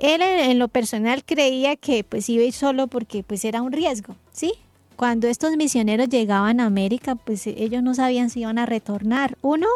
[0.00, 3.70] Él en, lo personal creía que pues iba a ir solo porque pues era un
[3.70, 4.54] riesgo, ¿sí?
[4.96, 9.36] Cuando estos misioneros llegaban a América, pues ellos no sabían si iban a retornar.
[9.42, 9.66] Uno,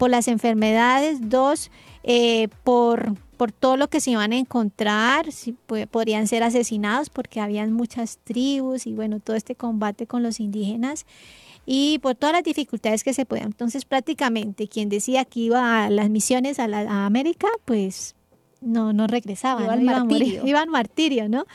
[0.00, 1.28] por las enfermedades.
[1.28, 1.70] Dos,
[2.04, 5.30] eh, por, por todo lo que se iban a encontrar.
[5.30, 5.52] Si,
[5.90, 11.04] podrían ser asesinados porque habían muchas tribus y bueno, todo este combate con los indígenas
[11.66, 13.48] y por todas las dificultades que se podían.
[13.48, 18.16] Entonces prácticamente quien decía que iba a las misiones a, la, a América, pues
[18.60, 20.04] no, no regresaban, iban, ¿no?
[20.06, 20.42] martirio.
[20.46, 21.46] iban martirio, ¿no?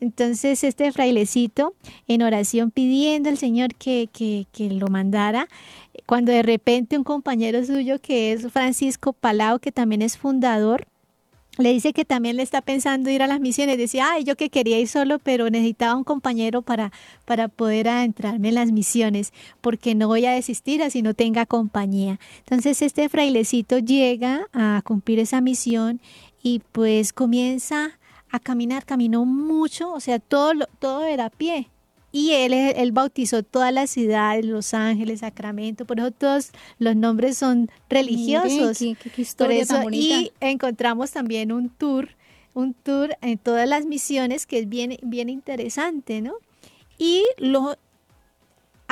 [0.00, 1.74] Entonces este frailecito
[2.08, 5.48] en oración pidiendo al Señor que, que, que, lo mandara,
[6.06, 10.86] cuando de repente un compañero suyo que es Francisco Palau, que también es fundador,
[11.58, 13.76] le dice que también le está pensando ir a las misiones.
[13.76, 16.92] Decía, ay, yo que quería ir solo, pero necesitaba un compañero para,
[17.24, 22.18] para poder adentrarme en las misiones, porque no voy a desistir así no tenga compañía.
[22.40, 26.00] Entonces este frailecito llega a cumplir esa misión
[26.42, 27.98] y pues comienza
[28.30, 31.68] a caminar, caminó mucho, o sea, todo, todo era a pie.
[32.12, 37.38] Y él, él bautizó todas las ciudades, Los Ángeles, Sacramento, por eso todos los nombres
[37.38, 38.78] son religiosos.
[38.78, 42.08] qué, historia Y encontramos también un tour,
[42.52, 46.34] un tour en todas las misiones que es bien, bien interesante, ¿no?
[46.98, 47.76] Y lo,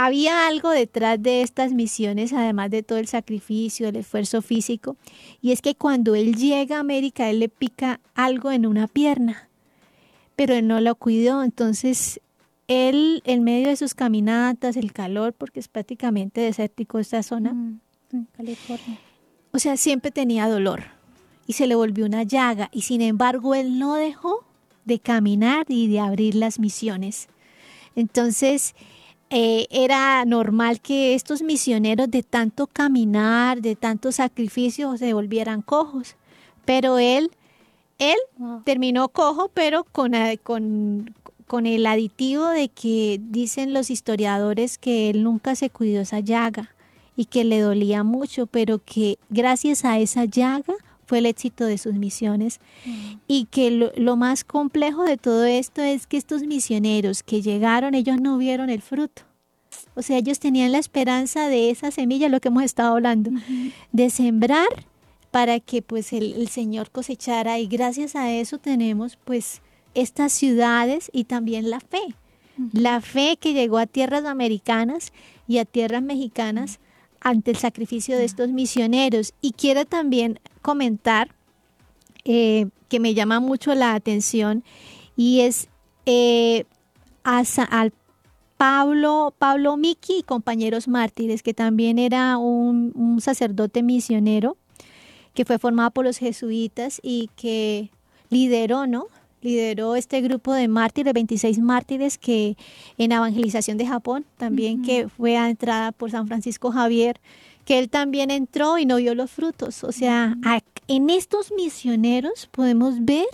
[0.01, 4.97] había algo detrás de estas misiones, además de todo el sacrificio, el esfuerzo físico,
[5.43, 9.49] y es que cuando él llega a América, él le pica algo en una pierna,
[10.37, 12.21] pero él no lo cuidó, entonces
[12.69, 17.81] él, en medio de sus caminatas, el calor, porque es prácticamente desértico esta zona, mm,
[18.37, 19.01] California,
[19.51, 20.85] o sea, siempre tenía dolor
[21.49, 24.45] y se le volvió una llaga, y sin embargo él no dejó
[24.85, 27.27] de caminar y de abrir las misiones.
[27.97, 28.77] Entonces,
[29.31, 36.17] eh, era normal que estos misioneros de tanto caminar, de tanto sacrificio, se volvieran cojos.
[36.65, 37.31] Pero él,
[37.99, 38.17] él
[38.65, 41.15] terminó cojo, pero con, eh, con,
[41.47, 46.71] con el aditivo de que dicen los historiadores que él nunca se cuidó esa llaga
[47.17, 50.75] y que le dolía mucho, pero que gracias a esa llaga
[51.09, 53.13] fue el éxito de sus misiones mm.
[53.27, 58.21] y que lo, más complejo de todo esto es que estos misioneros que llegaron, ellos
[58.21, 59.23] no vieron el fruto.
[59.95, 63.31] O sea, ellos tenían la esperanza de esa semilla, lo que hemos estado hablando,
[63.91, 64.69] de sembrar
[65.31, 69.63] para que pues el, el, Señor cosechara y gracias a eso tenemos pues
[69.95, 72.03] estas ciudades y también la fe.
[72.73, 75.13] La fe que llegó a tierras americanas
[75.47, 76.81] y a tierras mexicanas
[77.21, 79.35] ante el sacrificio de estos misioneros.
[79.41, 81.35] Y quiero también comentar
[82.25, 84.65] eh, que me llama mucho la atención
[85.17, 85.69] y es
[86.07, 86.65] eh,
[87.25, 87.93] al
[88.57, 94.57] Pablo, Pablo Miki y compañeros mártires, que también era un, un sacerdote misionero
[95.35, 97.91] que fue formado por los jesuitas y que
[98.31, 99.07] lideró, ¿no?
[99.43, 102.57] Lideró este grupo de mártires, 26 mártires que
[102.97, 107.21] en evangelización de Japón, también que fue a entrada por San Francisco Javier,
[107.65, 109.85] que él también entró y no vio los frutos.
[109.85, 110.37] O sea,
[110.87, 113.27] en estos misioneros podemos ver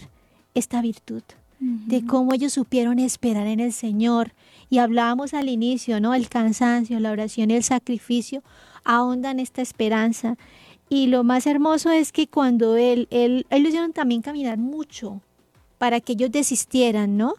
[0.54, 1.22] esta virtud
[1.60, 4.32] de cómo ellos supieron esperar en el Señor.
[4.70, 6.14] Y hablábamos al inicio, ¿no?
[6.14, 8.42] El cansancio, la oración y el sacrificio
[8.84, 10.36] ahondan esta esperanza.
[10.88, 15.20] Y lo más hermoso es que cuando él, él, lo hicieron también caminar mucho,
[15.84, 17.34] para que ellos desistieran, ¿no?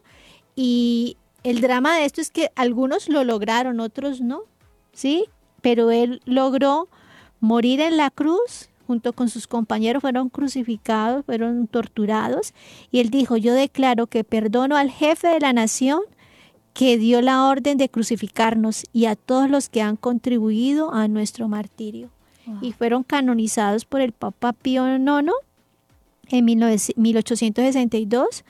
[0.56, 4.42] Y el drama de esto es que algunos lo lograron, otros no,
[4.94, 5.26] ¿sí?
[5.62, 6.90] pero él logró
[7.40, 12.54] morir en la cruz junto con sus compañeros fueron crucificados, fueron torturados,
[12.92, 16.02] y él dijo, yo declaro que perdono al jefe de la nación
[16.76, 21.48] que dio la orden de crucificarnos y a todos los que han contribuido a nuestro
[21.48, 22.12] martirio.
[22.62, 25.32] Y fueron canonizados por el Papa Pío IX
[26.30, 28.44] en 1862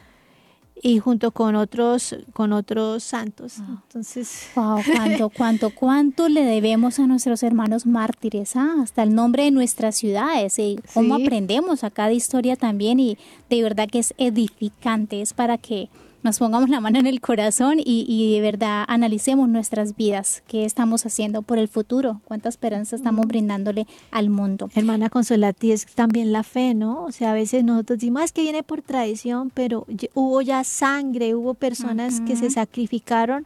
[0.81, 3.57] y junto con otros con otros santos.
[3.59, 9.43] Entonces, wow, cuánto, cuánto, cuánto le debemos a nuestros hermanos mártires, ah, hasta el nombre
[9.43, 13.17] de nuestras ciudades y cómo aprendemos a cada historia también y
[13.49, 15.89] de verdad que es edificante, es para que
[16.25, 21.05] nos pongamos la mano en el corazón y, de verdad analicemos nuestras vidas, qué estamos
[21.05, 24.71] haciendo por el futuro, cuánta esperanza estamos brindándole al mundo.
[24.73, 27.03] Hermana Consolati, es también la fe, ¿no?
[27.03, 30.63] O sea, a veces nosotros decimos, ah, es que viene por tradición, pero hubo ya
[30.63, 33.45] sangre, hubo personas que se sacrificaron,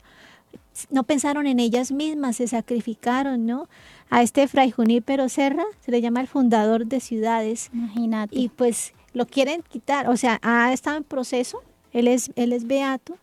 [0.89, 3.67] no pensaron en ellas mismas, se sacrificaron, ¿no?
[4.09, 7.71] A este Fray Junípero Serra se le llama el fundador de ciudades.
[7.73, 8.39] Imagínate.
[8.39, 11.61] Y pues lo quieren quitar, o sea, ha estado en proceso
[11.93, 13.17] él es, él es beato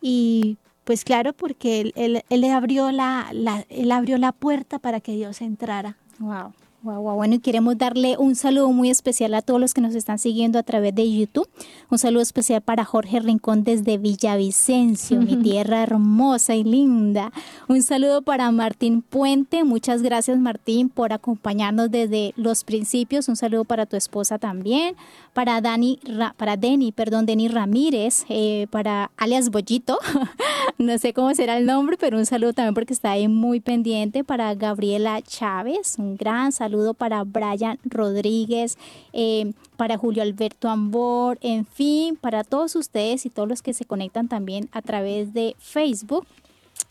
[0.00, 5.00] y pues claro, porque él, él, él abrió la, la, él abrió la puerta para
[5.00, 5.96] que Dios entrara.
[6.18, 6.52] Wow.
[6.84, 10.18] Wow, Bueno, y queremos darle un saludo muy especial a todos los que nos están
[10.18, 11.48] siguiendo a través de YouTube.
[11.90, 17.30] Un saludo especial para Jorge Rincón desde Villavicencio, mi tierra hermosa y linda.
[17.68, 19.62] Un saludo para Martín Puente.
[19.62, 23.28] Muchas gracias, Martín, por acompañarnos desde los principios.
[23.28, 24.96] Un saludo para tu esposa también.
[25.34, 26.00] Para Dani,
[26.36, 30.00] para Deni, perdón, Deni Ramírez, eh, para alias Bollito.
[30.78, 34.24] no sé cómo será el nombre, pero un saludo también porque está ahí muy pendiente.
[34.24, 38.78] Para Gabriela Chávez, un gran saludo saludo para Brian Rodríguez,
[39.12, 43.84] eh, para Julio Alberto Ambor, en fin, para todos ustedes y todos los que se
[43.84, 46.26] conectan también a través de Facebook,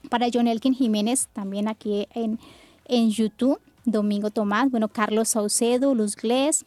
[0.08, 2.38] para John Elkin Jiménez también aquí en,
[2.86, 6.64] en YouTube, Domingo Tomás, bueno, Carlos Saucedo, Luz Glés,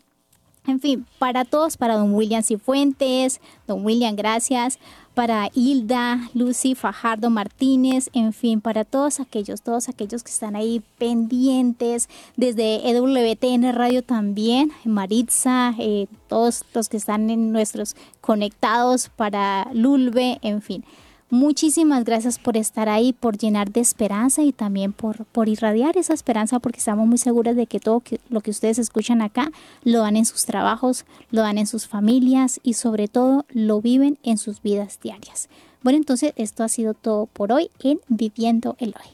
[0.67, 4.79] en fin, para todos, para don William Cifuentes, don William, gracias,
[5.15, 10.83] para Hilda, Lucy, Fajardo Martínez, en fin, para todos aquellos, todos aquellos que están ahí
[10.99, 19.69] pendientes, desde EWTN Radio también, Maritza, eh, todos los que están en nuestros conectados para
[19.73, 20.85] Lulve, en fin.
[21.31, 26.15] Muchísimas gracias por estar ahí, por llenar de esperanza y también por, por irradiar esa
[26.15, 29.51] esperanza, porque estamos muy seguras de que todo lo que ustedes escuchan acá
[29.83, 34.19] lo dan en sus trabajos, lo dan en sus familias y sobre todo lo viven
[34.23, 35.49] en sus vidas diarias.
[35.83, 39.11] Bueno, entonces esto ha sido todo por hoy en Viviendo el Hoy.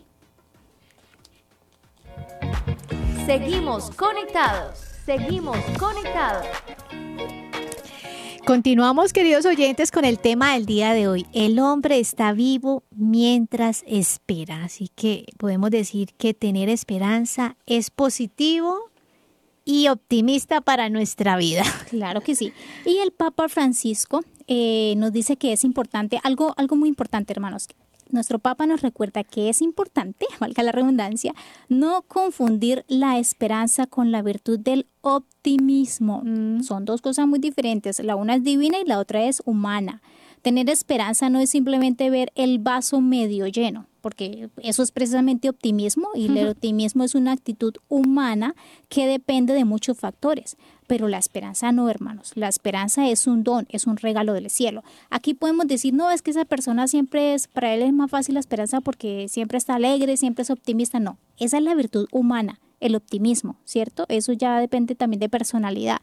[3.27, 6.47] Seguimos conectados, seguimos conectados.
[8.47, 11.27] Continuamos, queridos oyentes, con el tema del día de hoy.
[11.33, 14.65] El hombre está vivo mientras espera.
[14.65, 18.91] Así que podemos decir que tener esperanza es positivo
[19.65, 21.65] y optimista para nuestra vida.
[21.91, 22.53] Claro que sí.
[22.87, 27.69] Y el Papa Francisco eh, nos dice que es importante, algo, algo muy importante, hermanos,
[28.13, 31.35] nuestro Papa nos recuerda que es importante, valga la redundancia,
[31.69, 36.23] no confundir la esperanza con la virtud del optimismo.
[36.25, 36.63] Mm.
[36.63, 38.01] Son dos cosas muy diferentes.
[38.01, 40.03] La una es divina y la otra es humana.
[40.43, 46.09] Tener esperanza no es simplemente ver el vaso medio lleno, porque eso es precisamente optimismo
[46.15, 48.55] y el optimismo es una actitud humana
[48.89, 50.57] que depende de muchos factores.
[50.91, 52.33] Pero la esperanza no, hermanos.
[52.35, 54.83] La esperanza es un don, es un regalo del cielo.
[55.09, 58.35] Aquí podemos decir, no, es que esa persona siempre es, para él es más fácil
[58.35, 60.99] la esperanza porque siempre está alegre, siempre es optimista.
[60.99, 64.05] No, esa es la virtud humana, el optimismo, ¿cierto?
[64.09, 65.99] Eso ya depende también de personalidad.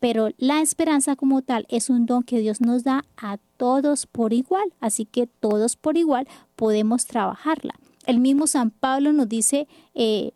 [0.00, 4.32] Pero la esperanza como tal es un don que Dios nos da a todos por
[4.32, 4.74] igual.
[4.80, 6.26] Así que todos por igual
[6.56, 7.74] podemos trabajarla.
[8.06, 10.32] El mismo San Pablo nos dice, eh,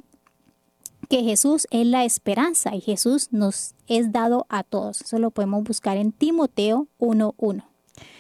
[1.07, 5.00] que Jesús es la esperanza y Jesús nos es dado a todos.
[5.00, 7.64] Eso lo podemos buscar en Timoteo 1.1.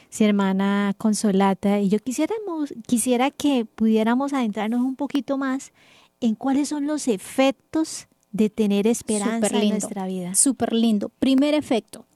[0.08, 5.72] Sí, hermana Consolata, y yo quisiéramos, quisiera que pudiéramos adentrarnos un poquito más
[6.20, 10.34] en cuáles son los efectos de tener esperanza en nuestra vida.
[10.34, 11.10] Súper lindo.
[11.18, 12.06] Primer efecto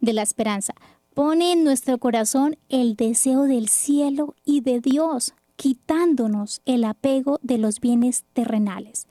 [0.00, 0.74] de la esperanza.
[1.14, 7.58] Pone en nuestro corazón el deseo del cielo y de Dios, quitándonos el apego de
[7.58, 9.06] los bienes terrenales.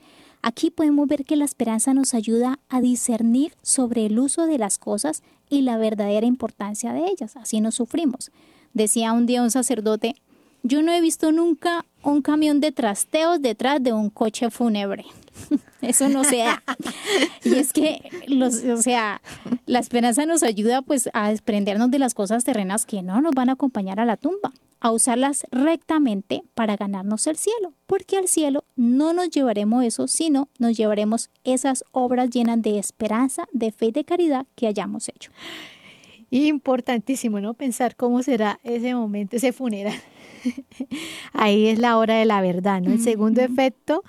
[0.48, 4.78] Aquí podemos ver que la esperanza nos ayuda a discernir sobre el uso de las
[4.78, 7.36] cosas y la verdadera importancia de ellas.
[7.36, 8.30] Así no sufrimos.
[8.72, 10.14] Decía un día un sacerdote,
[10.62, 15.04] yo no he visto nunca un camión de trasteos detrás de un coche fúnebre.
[15.80, 16.62] Eso no se da.
[17.44, 19.20] Y es que, los, o sea,
[19.66, 23.48] la esperanza nos ayuda pues a desprendernos de las cosas terrenas que no nos van
[23.48, 28.64] a acompañar a la tumba, a usarlas rectamente para ganarnos el cielo, porque al cielo
[28.76, 33.92] no nos llevaremos eso, sino nos llevaremos esas obras llenas de esperanza, de fe y
[33.92, 35.30] de caridad que hayamos hecho.
[36.30, 37.54] Importantísimo, ¿no?
[37.54, 39.94] Pensar cómo será ese momento, ese funeral.
[41.32, 42.92] Ahí es la hora de la verdad, ¿no?
[42.92, 44.02] El segundo efecto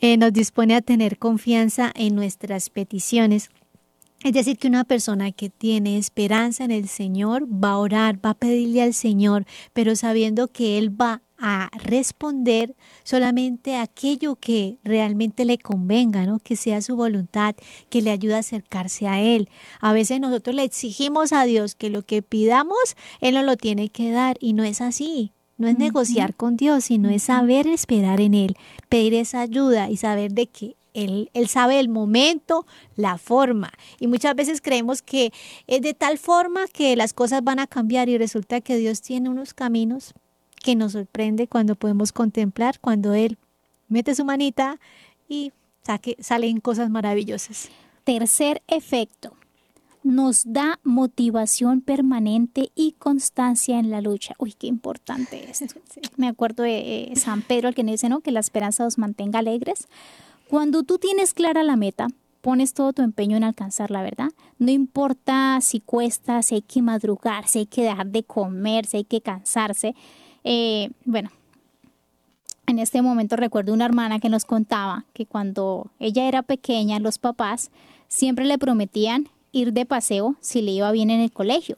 [0.00, 3.50] eh, nos dispone a tener confianza en nuestras peticiones.
[4.22, 8.30] Es decir, que una persona que tiene esperanza en el Señor va a orar, va
[8.30, 15.44] a pedirle al Señor, pero sabiendo que Él va a responder solamente aquello que realmente
[15.44, 16.38] le convenga, ¿no?
[16.38, 17.54] Que sea su voluntad,
[17.90, 19.50] que le ayude a acercarse a Él.
[19.78, 23.90] A veces nosotros le exigimos a Dios que lo que pidamos, Él nos lo tiene
[23.90, 25.32] que dar y no es así.
[25.58, 28.56] No es negociar con Dios, sino es saber esperar en Él,
[28.88, 33.72] pedir esa ayuda y saber de que él, él, sabe el momento, la forma.
[33.98, 35.32] Y muchas veces creemos que
[35.66, 39.28] es de tal forma que las cosas van a cambiar y resulta que Dios tiene
[39.28, 40.14] unos caminos
[40.64, 43.36] que nos sorprende cuando podemos contemplar, cuando Él
[43.88, 44.80] mete su manita
[45.28, 45.52] y
[45.82, 47.68] saque, salen cosas maravillosas.
[48.04, 49.36] Tercer efecto,
[50.02, 54.34] nos da motivación permanente y constancia en la lucha.
[54.38, 55.66] Uy, qué importante esto.
[56.16, 58.22] Me acuerdo de eh, San Pedro, el que dice, ¿no?
[58.22, 59.86] Que la esperanza os mantenga alegres.
[60.48, 62.08] Cuando tú tienes clara la meta,
[62.40, 64.30] pones todo tu empeño en alcanzar la verdad.
[64.58, 68.96] No importa si cuesta, si hay que madrugar, si hay que dejar de comer, si
[68.96, 69.94] hay que cansarse.
[70.44, 71.30] Eh, bueno,
[72.66, 77.18] en este momento recuerdo una hermana que nos contaba que cuando ella era pequeña, los
[77.18, 77.70] papás
[78.08, 81.76] siempre le prometían ir de paseo si le iba bien en el colegio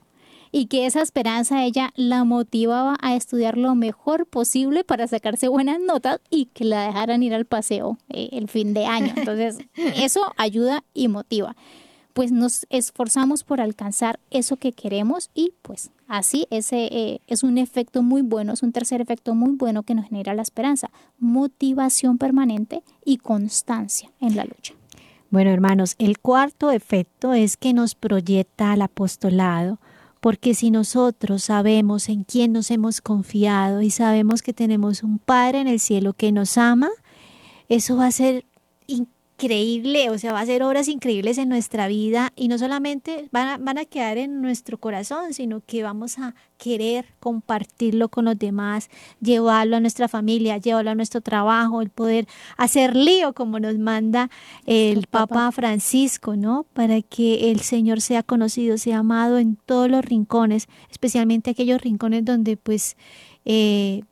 [0.53, 5.81] y que esa esperanza ella la motivaba a estudiar lo mejor posible para sacarse buenas
[5.81, 9.13] notas y que la dejaran ir al paseo eh, el fin de año.
[9.17, 9.59] Entonces,
[9.97, 11.57] eso ayuda y motiva.
[12.17, 17.59] Pues nos esforzamos por alcanzar eso que queremos y pues así ese eh, es un
[17.59, 22.17] efecto muy bueno, es un tercer efecto muy bueno que nos genera la esperanza, motivación
[22.17, 24.73] permanente y constancia en la lucha.
[25.29, 29.79] Bueno, hermanos, el cuarto efecto es que nos proyecta al apostolado,
[30.23, 35.61] porque si nosotros sabemos en quién nos hemos confiado y sabemos que tenemos un Padre
[35.61, 36.89] en el cielo que nos ama,
[37.69, 38.47] eso va a ser
[39.39, 43.49] increíble, o sea, va a ser obras increíbles en nuestra vida y no solamente van
[43.49, 48.39] a, van a quedar en nuestro corazón, sino que vamos a querer compartirlo con los
[48.39, 48.89] demás,
[49.21, 52.27] llevarlo a nuestra familia, llevarlo a nuestro trabajo, el poder
[52.57, 54.31] hacer lío como nos manda
[54.65, 56.65] el Papa Francisco, ¿no?
[56.73, 62.25] Para que el Señor sea conocido, sea amado en todos los rincones, especialmente aquellos rincones
[62.25, 62.97] donde pues...
[63.45, 64.03] Eh,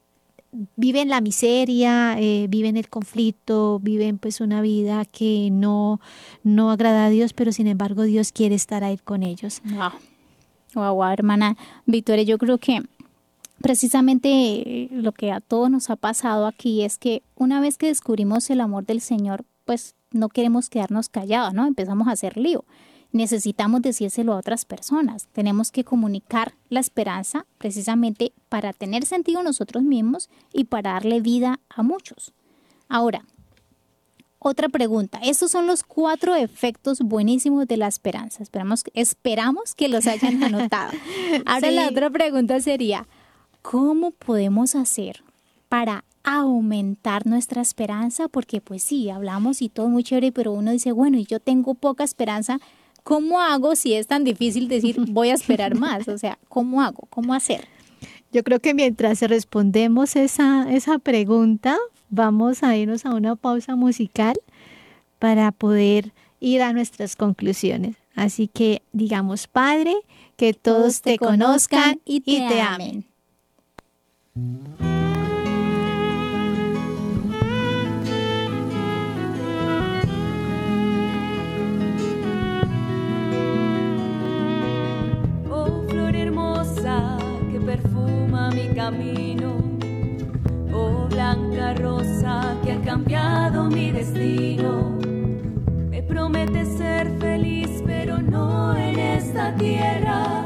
[0.77, 6.01] viven la miseria, eh, viven el conflicto, viven pues una vida que no,
[6.43, 9.63] no agrada a Dios, pero sin embargo Dios quiere estar ahí con ellos.
[10.75, 12.83] Wow, wow, hermana Victoria, yo creo que
[13.61, 17.87] precisamente eh, lo que a todos nos ha pasado aquí es que una vez que
[17.87, 21.67] descubrimos el amor del Señor, pues no queremos quedarnos callados, ¿no?
[21.67, 22.65] Empezamos a hacer lío
[23.15, 25.29] necesitamos decírselo a otras personas.
[25.33, 31.61] Tenemos que comunicar la esperanza precisamente para tener sentido nosotros mismos y para darle vida
[31.71, 32.33] a muchos.
[32.89, 33.25] Ahora,
[34.41, 35.21] otra pregunta.
[35.23, 38.43] Estos son los cuatro efectos buenísimos de la esperanza.
[38.43, 40.93] Esperamos, esperamos que los hayan anotado.
[41.47, 43.07] Ahora la otra pregunta sería,
[43.63, 45.23] ¿cómo podemos hacer
[45.69, 48.27] para aumentar nuestra esperanza?
[48.27, 51.75] Porque pues sí, hablamos y todo muy chévere, pero uno dice, bueno, y yo tengo
[51.75, 52.59] poca esperanza,
[53.05, 56.09] ¿cómo hago si es tan difícil decir voy a esperar más?
[56.09, 57.07] O sea, ¿cómo hago?
[57.11, 57.69] ¿Cómo hacer?
[58.33, 61.79] Yo creo que mientras respondemos esa, esa pregunta,
[62.11, 64.35] vamos a irnos a una pausa musical
[65.21, 67.95] para poder ir a nuestras conclusiones.
[68.17, 69.95] Así que digamos, Padre,
[70.37, 73.05] que todos, te, conozcan y te, amen.
[88.75, 89.63] Camino.
[90.73, 94.99] Oh blanca rosa que ha cambiado mi destino.
[95.91, 100.45] Me promete ser feliz, pero no en esta tierra.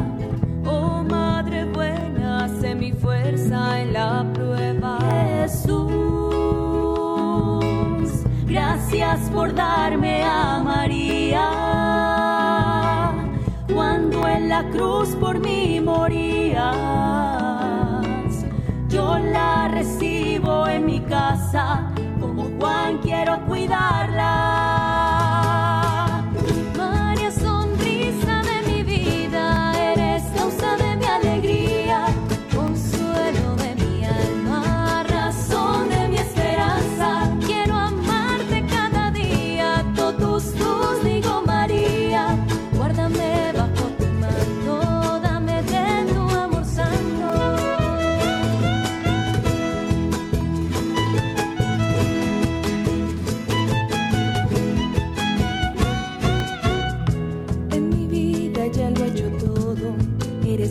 [0.66, 4.99] Oh Madre buena, sé mi fuerza en la prueba.
[5.41, 5.89] Jesús,
[8.47, 11.49] gracias por darme a María.
[13.74, 17.28] Cuando en la cruz por mí moría
[19.79, 21.89] recibo en mi casa
[22.20, 25.28] como Juan quiero cuidarla.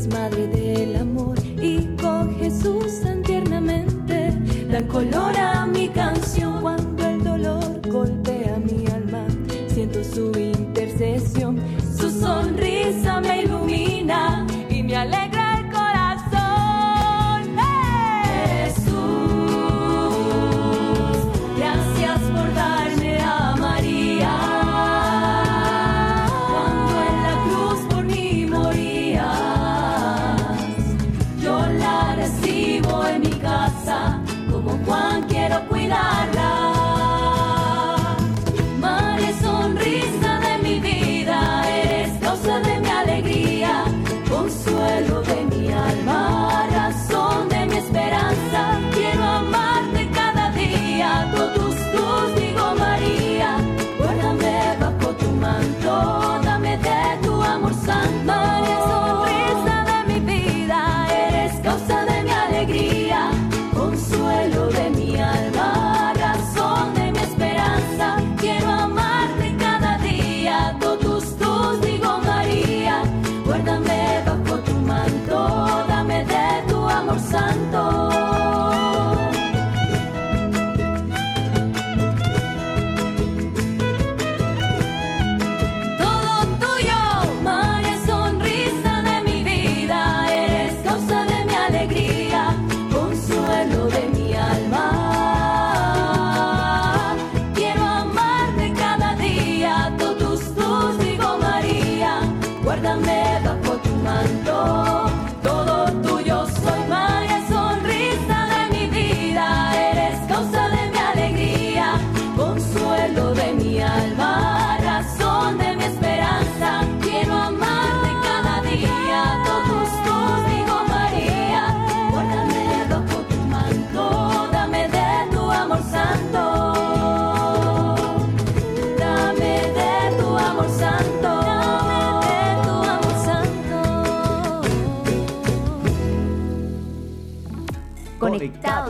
[0.07, 4.33] madre del amor y con Jesús tan tiernamente,
[4.71, 5.56] tan colorada.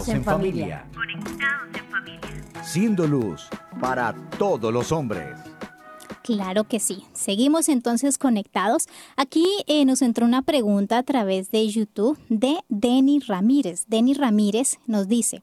[0.10, 0.86] En familia.
[0.94, 2.64] Conectados en familia.
[2.64, 3.48] Siendo luz
[3.80, 5.38] para todos los hombres.
[6.24, 7.04] Claro que sí.
[7.14, 8.88] Seguimos entonces conectados.
[9.16, 13.86] Aquí eh, nos entró una pregunta a través de YouTube de Denny Ramírez.
[13.88, 15.42] Denny Ramírez nos dice,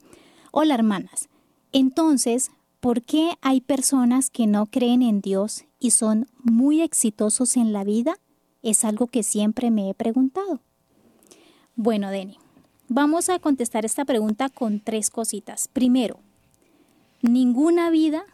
[0.51, 1.29] hola hermanas,
[1.73, 2.51] entonces,
[2.81, 7.83] ¿por qué hay personas que no creen en Dios y son muy exitosos en la
[7.83, 8.17] vida?
[8.63, 10.61] Es algo que siempre me he preguntado.
[11.77, 12.39] Bueno, Denny,
[12.89, 15.69] Vamos a contestar esta pregunta con tres cositas.
[15.69, 16.21] Primero,
[17.23, 18.25] ninguna vida,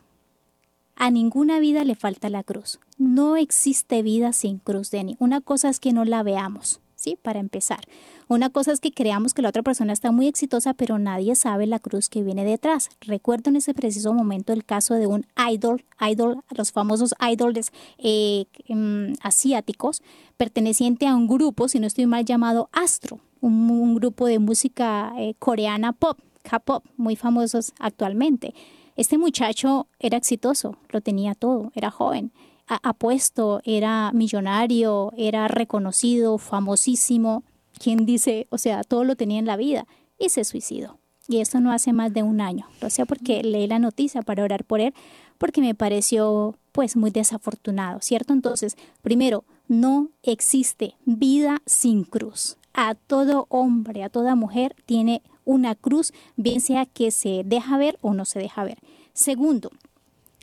[0.96, 2.80] a ninguna vida le falta la cruz.
[2.98, 5.16] No existe vida sin cruz, Denny.
[5.20, 7.16] Una cosa es que no la veamos, ¿sí?
[7.22, 7.78] Para empezar.
[8.26, 11.68] Una cosa es que creamos que la otra persona está muy exitosa, pero nadie sabe
[11.68, 12.88] la cruz que viene detrás.
[13.03, 18.46] Recuerdo en ese preciso momento el caso de un idol, idol, los famosos idols eh,
[18.66, 20.03] em, asiáticos,
[20.36, 25.34] perteneciente a un grupo, si no estoy mal, llamado Astro un, grupo de música eh,
[25.38, 28.55] coreana pop, K-pop, muy famosos actualmente.
[28.97, 32.32] Este muchacho era exitoso, lo tenía todo, era joven,
[32.66, 37.43] apuesto, era millonario, era reconocido, famosísimo.
[37.78, 38.47] ¿Quién dice?
[38.51, 39.86] O sea, todo lo tenía en la vida
[40.18, 40.99] y se suicidó.
[41.26, 42.66] Y esto no hace más de un año.
[42.80, 44.95] Lo sé porque leí la noticia para orar por él,
[45.38, 48.32] porque me pareció pues muy desafortunado, ¿cierto?
[48.32, 55.74] Entonces, primero, no existe vida sin cruz a todo hombre, a toda mujer tiene una
[55.74, 58.78] cruz, bien sea que se deja ver o no se deja ver.
[59.12, 59.70] Segundo,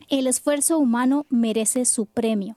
[0.10, 2.56] el esfuerzo humano merece su premio.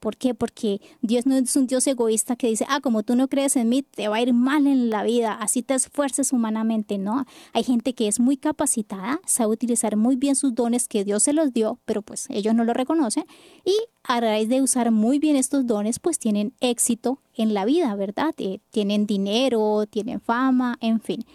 [0.00, 0.34] ¿Por qué?
[0.34, 3.68] Porque Dios no es un Dios egoísta que dice, ah, como tú no crees en
[3.68, 6.96] mí, te va a ir mal en la vida, así te esfuerces humanamente.
[6.96, 11.22] No, hay gente que es muy capacitada, sabe utilizar muy bien sus dones que Dios
[11.22, 13.24] se los dio, pero pues ellos no lo reconocen.
[13.64, 17.94] Y a raíz de usar muy bien estos dones, pues tienen éxito en la vida,
[17.94, 18.34] ¿verdad?
[18.38, 21.26] Eh, tienen dinero, tienen fama, en fin.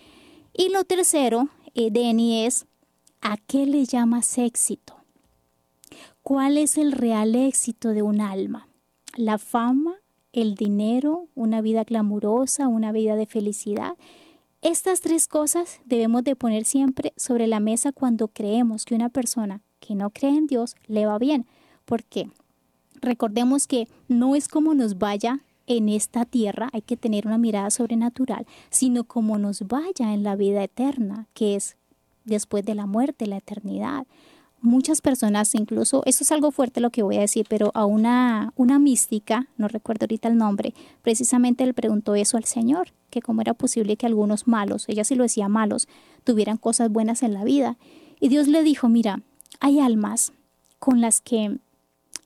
[0.53, 2.65] Y lo tercero, eh, Denny, es
[3.21, 5.04] ¿a qué le llamas éxito?
[6.27, 8.67] ¿Cuál es el real éxito de un alma?
[9.15, 9.93] ¿La fama?
[10.33, 11.27] ¿El dinero?
[11.35, 12.67] ¿Una vida glamurosa?
[12.67, 13.95] ¿Una vida de felicidad?
[14.63, 19.61] Estas tres cosas debemos de poner siempre sobre la mesa cuando creemos que una persona
[19.79, 21.45] que no cree en Dios le va bien.
[21.85, 22.31] porque
[23.01, 27.69] Recordemos que no es como nos vaya en esta tierra, hay que tener una mirada
[27.69, 31.77] sobrenatural, sino como nos vaya en la vida eterna, que es
[32.23, 34.07] después de la muerte, la eternidad
[34.65, 38.53] muchas personas, incluso, esto es algo fuerte lo que voy a decir, pero a una,
[38.55, 43.41] una mística, no recuerdo ahorita el nombre, precisamente le preguntó eso al Señor, que cómo
[43.41, 45.87] era posible que algunos malos, ella sí lo decía malos,
[46.23, 47.77] tuvieran cosas buenas en la vida.
[48.19, 49.21] Y Dios le dijo, mira,
[49.59, 50.33] hay almas
[50.79, 51.57] con las que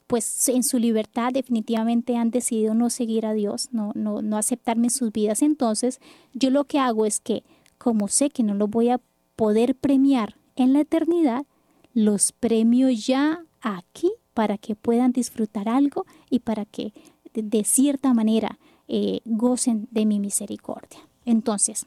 [0.08, 4.88] pues en su libertad definitivamente han decidido no seguir a Dios, no, no, no aceptarme
[4.88, 5.44] en sus vidas.
[5.44, 6.00] Entonces,
[6.34, 7.44] yo lo que hago es que,
[7.78, 9.00] como sé que no lo voy a
[9.36, 11.46] poder premiar en la eternidad,
[11.94, 16.94] los premios ya aquí para que puedan disfrutar algo y para que
[17.34, 21.00] de, cierta manera eh, gocen de mi misericordia.
[21.26, 21.86] Entonces,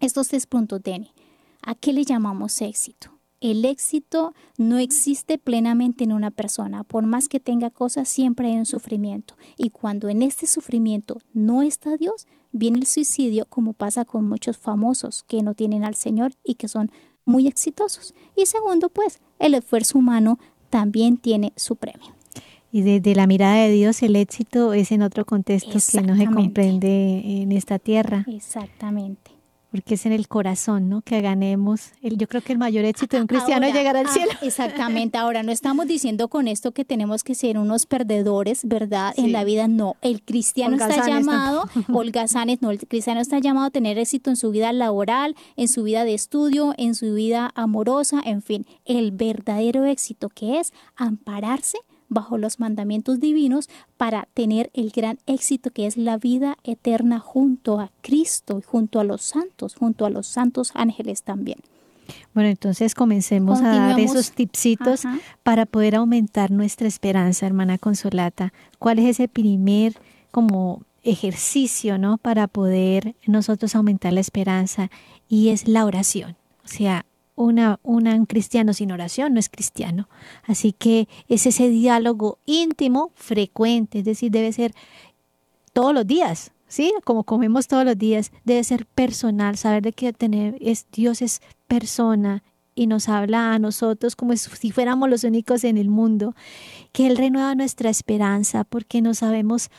[0.00, 1.10] estos tres puntos, Denny,
[1.62, 3.10] ¿a qué le llamamos éxito?
[3.40, 6.84] El éxito no existe plenamente en una persona.
[6.84, 9.34] Por más que tenga cosas, siempre hay un sufrimiento.
[9.56, 14.58] Y cuando en este sufrimiento no está Dios, viene el suicidio, como pasa con muchos
[14.58, 16.92] famosos que no tienen al Señor y que son
[17.24, 18.14] muy exitosos.
[18.36, 20.38] Y segundo, pues, el esfuerzo humano
[20.70, 22.14] también tiene su premio.
[22.70, 26.26] Y desde la mirada de Dios el éxito es en otro contexto que no se
[26.26, 28.24] comprende en esta tierra.
[28.28, 29.31] Exactamente
[29.72, 31.00] porque es en el corazón, ¿no?
[31.00, 31.92] Que ganemos.
[32.02, 34.30] El, yo creo que el mayor éxito de un cristiano es llegar al ah, cielo.
[34.42, 35.16] Exactamente.
[35.16, 39.14] Ahora, no estamos diciendo con esto que tenemos que ser unos perdedores, ¿verdad?
[39.16, 39.96] En la vida, no.
[40.02, 44.36] El cristiano está llamado, Olga Sánchez, no, el cristiano está llamado a tener éxito en
[44.36, 48.66] su vida laboral, en su vida de estudio, en su vida amorosa, en fin.
[48.84, 51.78] El verdadero éxito que es ampararse
[52.14, 57.80] bajo los mandamientos divinos para tener el gran éxito que es la vida eterna junto
[57.80, 61.58] a Cristo y junto a los santos, junto a los santos ángeles también.
[62.34, 65.02] Bueno, entonces comencemos a dar esos tipsitos
[65.42, 68.52] para poder aumentar nuestra esperanza, hermana Consolata.
[68.78, 69.94] ¿Cuál es ese primer
[70.30, 72.18] como ejercicio, ¿no?
[72.18, 74.90] Para poder nosotros aumentar la esperanza
[75.28, 76.36] y es la oración.
[76.64, 77.04] O sea,
[77.34, 80.08] una, un cristiano sin oración no es cristiano.
[80.44, 84.74] Así que es ese diálogo íntimo, frecuente, es decir, debe ser
[85.72, 86.92] todos los días, ¿sí?
[87.04, 91.40] Como comemos todos los días, debe ser personal, saber de que tener es Dios es
[91.66, 92.42] persona
[92.74, 96.34] y nos habla a nosotros como si fuéramos los únicos en el mundo,
[96.92, 99.70] que Él renueva nuestra esperanza porque no sabemos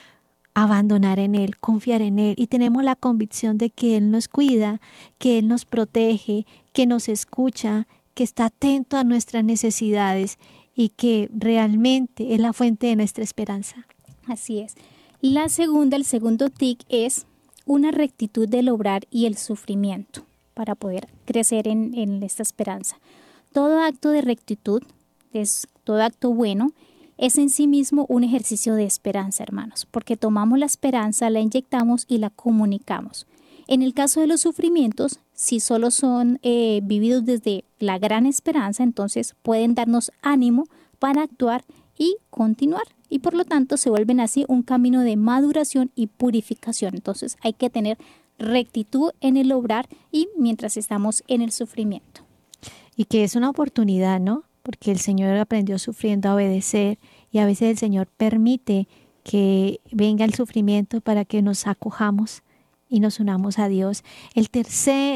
[0.53, 4.79] abandonar en Él, confiar en Él y tenemos la convicción de que Él nos cuida,
[5.17, 10.37] que Él nos protege, que nos escucha, que está atento a nuestras necesidades
[10.75, 13.87] y que realmente es la fuente de nuestra esperanza.
[14.27, 14.75] Así es.
[15.21, 17.25] La segunda, el segundo tic es
[17.65, 22.97] una rectitud del obrar y el sufrimiento para poder crecer en, en esta esperanza.
[23.53, 24.83] Todo acto de rectitud
[25.31, 26.73] es todo acto bueno
[27.17, 32.05] es en sí mismo un ejercicio de esperanza, hermanos, porque tomamos la esperanza, la inyectamos
[32.07, 33.27] y la comunicamos.
[33.67, 38.81] En el caso de los sufrimientos, si solo son eh, vividos desde la gran esperanza,
[38.81, 40.69] entonces pueden darnos ánimo
[40.99, 41.65] para actuar
[41.97, 42.85] y continuar.
[43.09, 46.95] Y por lo tanto se vuelven así un camino de maduración y purificación.
[46.95, 47.97] Entonces hay que tener
[48.39, 52.21] rectitud en el obrar y mientras estamos en el sufrimiento.
[52.95, 54.45] Y que es una oportunidad, ¿no?
[54.61, 56.99] Porque el Señor aprendió sufriendo a obedecer
[57.33, 58.87] y a veces el Señor permite
[59.25, 62.43] que venga el sufrimiento para que nos acojamos
[62.93, 64.03] y nos unamos a Dios.
[64.35, 64.49] El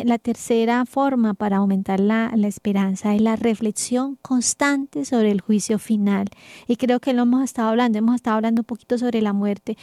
[0.05, 5.77] la tercera forma para aumentar la, la, esperanza es la reflexión constante sobre el juicio
[5.77, 6.27] final.
[6.67, 9.77] Y creo que lo hemos estado hablando, hemos estado hablando un poquito sobre la muerte.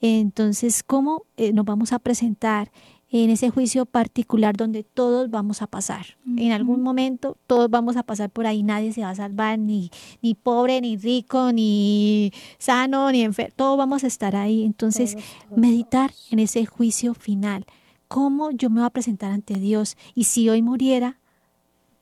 [0.00, 2.70] Entonces, ¿cómo eh, nos vamos a presentar
[3.12, 6.06] en ese juicio particular donde todos vamos a pasar.
[6.36, 9.90] En algún momento todos vamos a pasar por ahí, nadie se va a salvar, ni,
[10.22, 14.64] ni pobre, ni rico, ni sano, ni enfermo, todos vamos a estar ahí.
[14.64, 15.16] Entonces,
[15.54, 17.66] meditar en ese juicio final.
[18.08, 19.96] ¿Cómo yo me voy a presentar ante Dios?
[20.14, 21.18] Y si hoy muriera,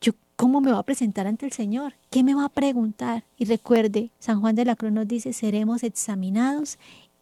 [0.00, 1.94] yo, ¿cómo me voy a presentar ante el Señor?
[2.10, 3.24] ¿Qué me va a preguntar?
[3.36, 6.78] Y recuerde, San Juan de la Cruz nos dice, seremos examinados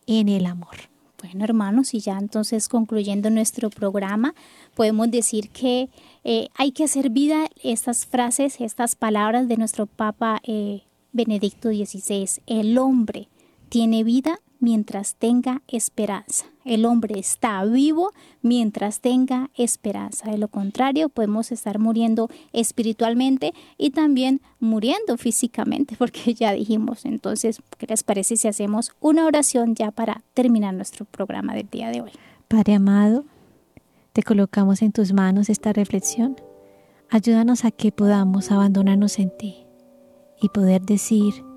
[0.07, 0.77] en el amor.
[1.21, 4.35] Bueno, hermanos, y ya entonces concluyendo nuestro programa,
[4.75, 5.89] podemos decir que
[6.23, 12.41] eh, hay que hacer vida estas frases, estas palabras de nuestro Papa eh, Benedicto XVI.
[12.47, 13.29] El hombre
[13.69, 16.47] tiene vida mientras tenga esperanza.
[16.65, 20.31] El hombre está vivo mientras tenga esperanza.
[20.31, 27.05] De lo contrario, podemos estar muriendo espiritualmente y también muriendo físicamente, porque ya dijimos.
[27.05, 31.91] Entonces, ¿qué les parece si hacemos una oración ya para terminar nuestro programa del día
[31.91, 32.11] de hoy?
[32.49, 33.25] Padre amado,
[34.13, 36.37] te colocamos en tus manos esta reflexión.
[37.11, 39.65] Ayúdanos a que podamos abandonarnos en ti
[40.41, 41.48] y poder decir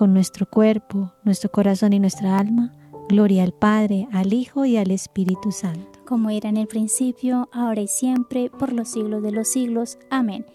[0.00, 2.72] con nuestro cuerpo, nuestro corazón y nuestra alma,
[3.10, 6.02] gloria al Padre, al Hijo y al Espíritu Santo.
[6.06, 9.98] Como era en el principio, ahora y siempre, por los siglos de los siglos.
[10.08, 10.46] Amén.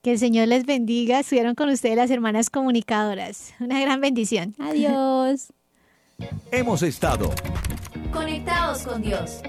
[0.00, 1.20] Que el Señor les bendiga.
[1.20, 3.52] Estuvieron con ustedes las hermanas comunicadoras.
[3.60, 4.54] Una gran bendición.
[4.58, 5.52] Adiós.
[6.50, 7.28] Hemos estado
[8.10, 9.42] Conectados con Dios.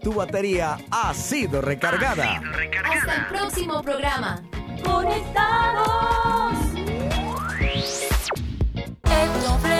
[0.00, 2.40] Tu batería ha sido recargada.
[2.84, 4.48] Hasta el próximo programa.
[4.84, 6.71] Conectados
[9.12, 9.71] et ton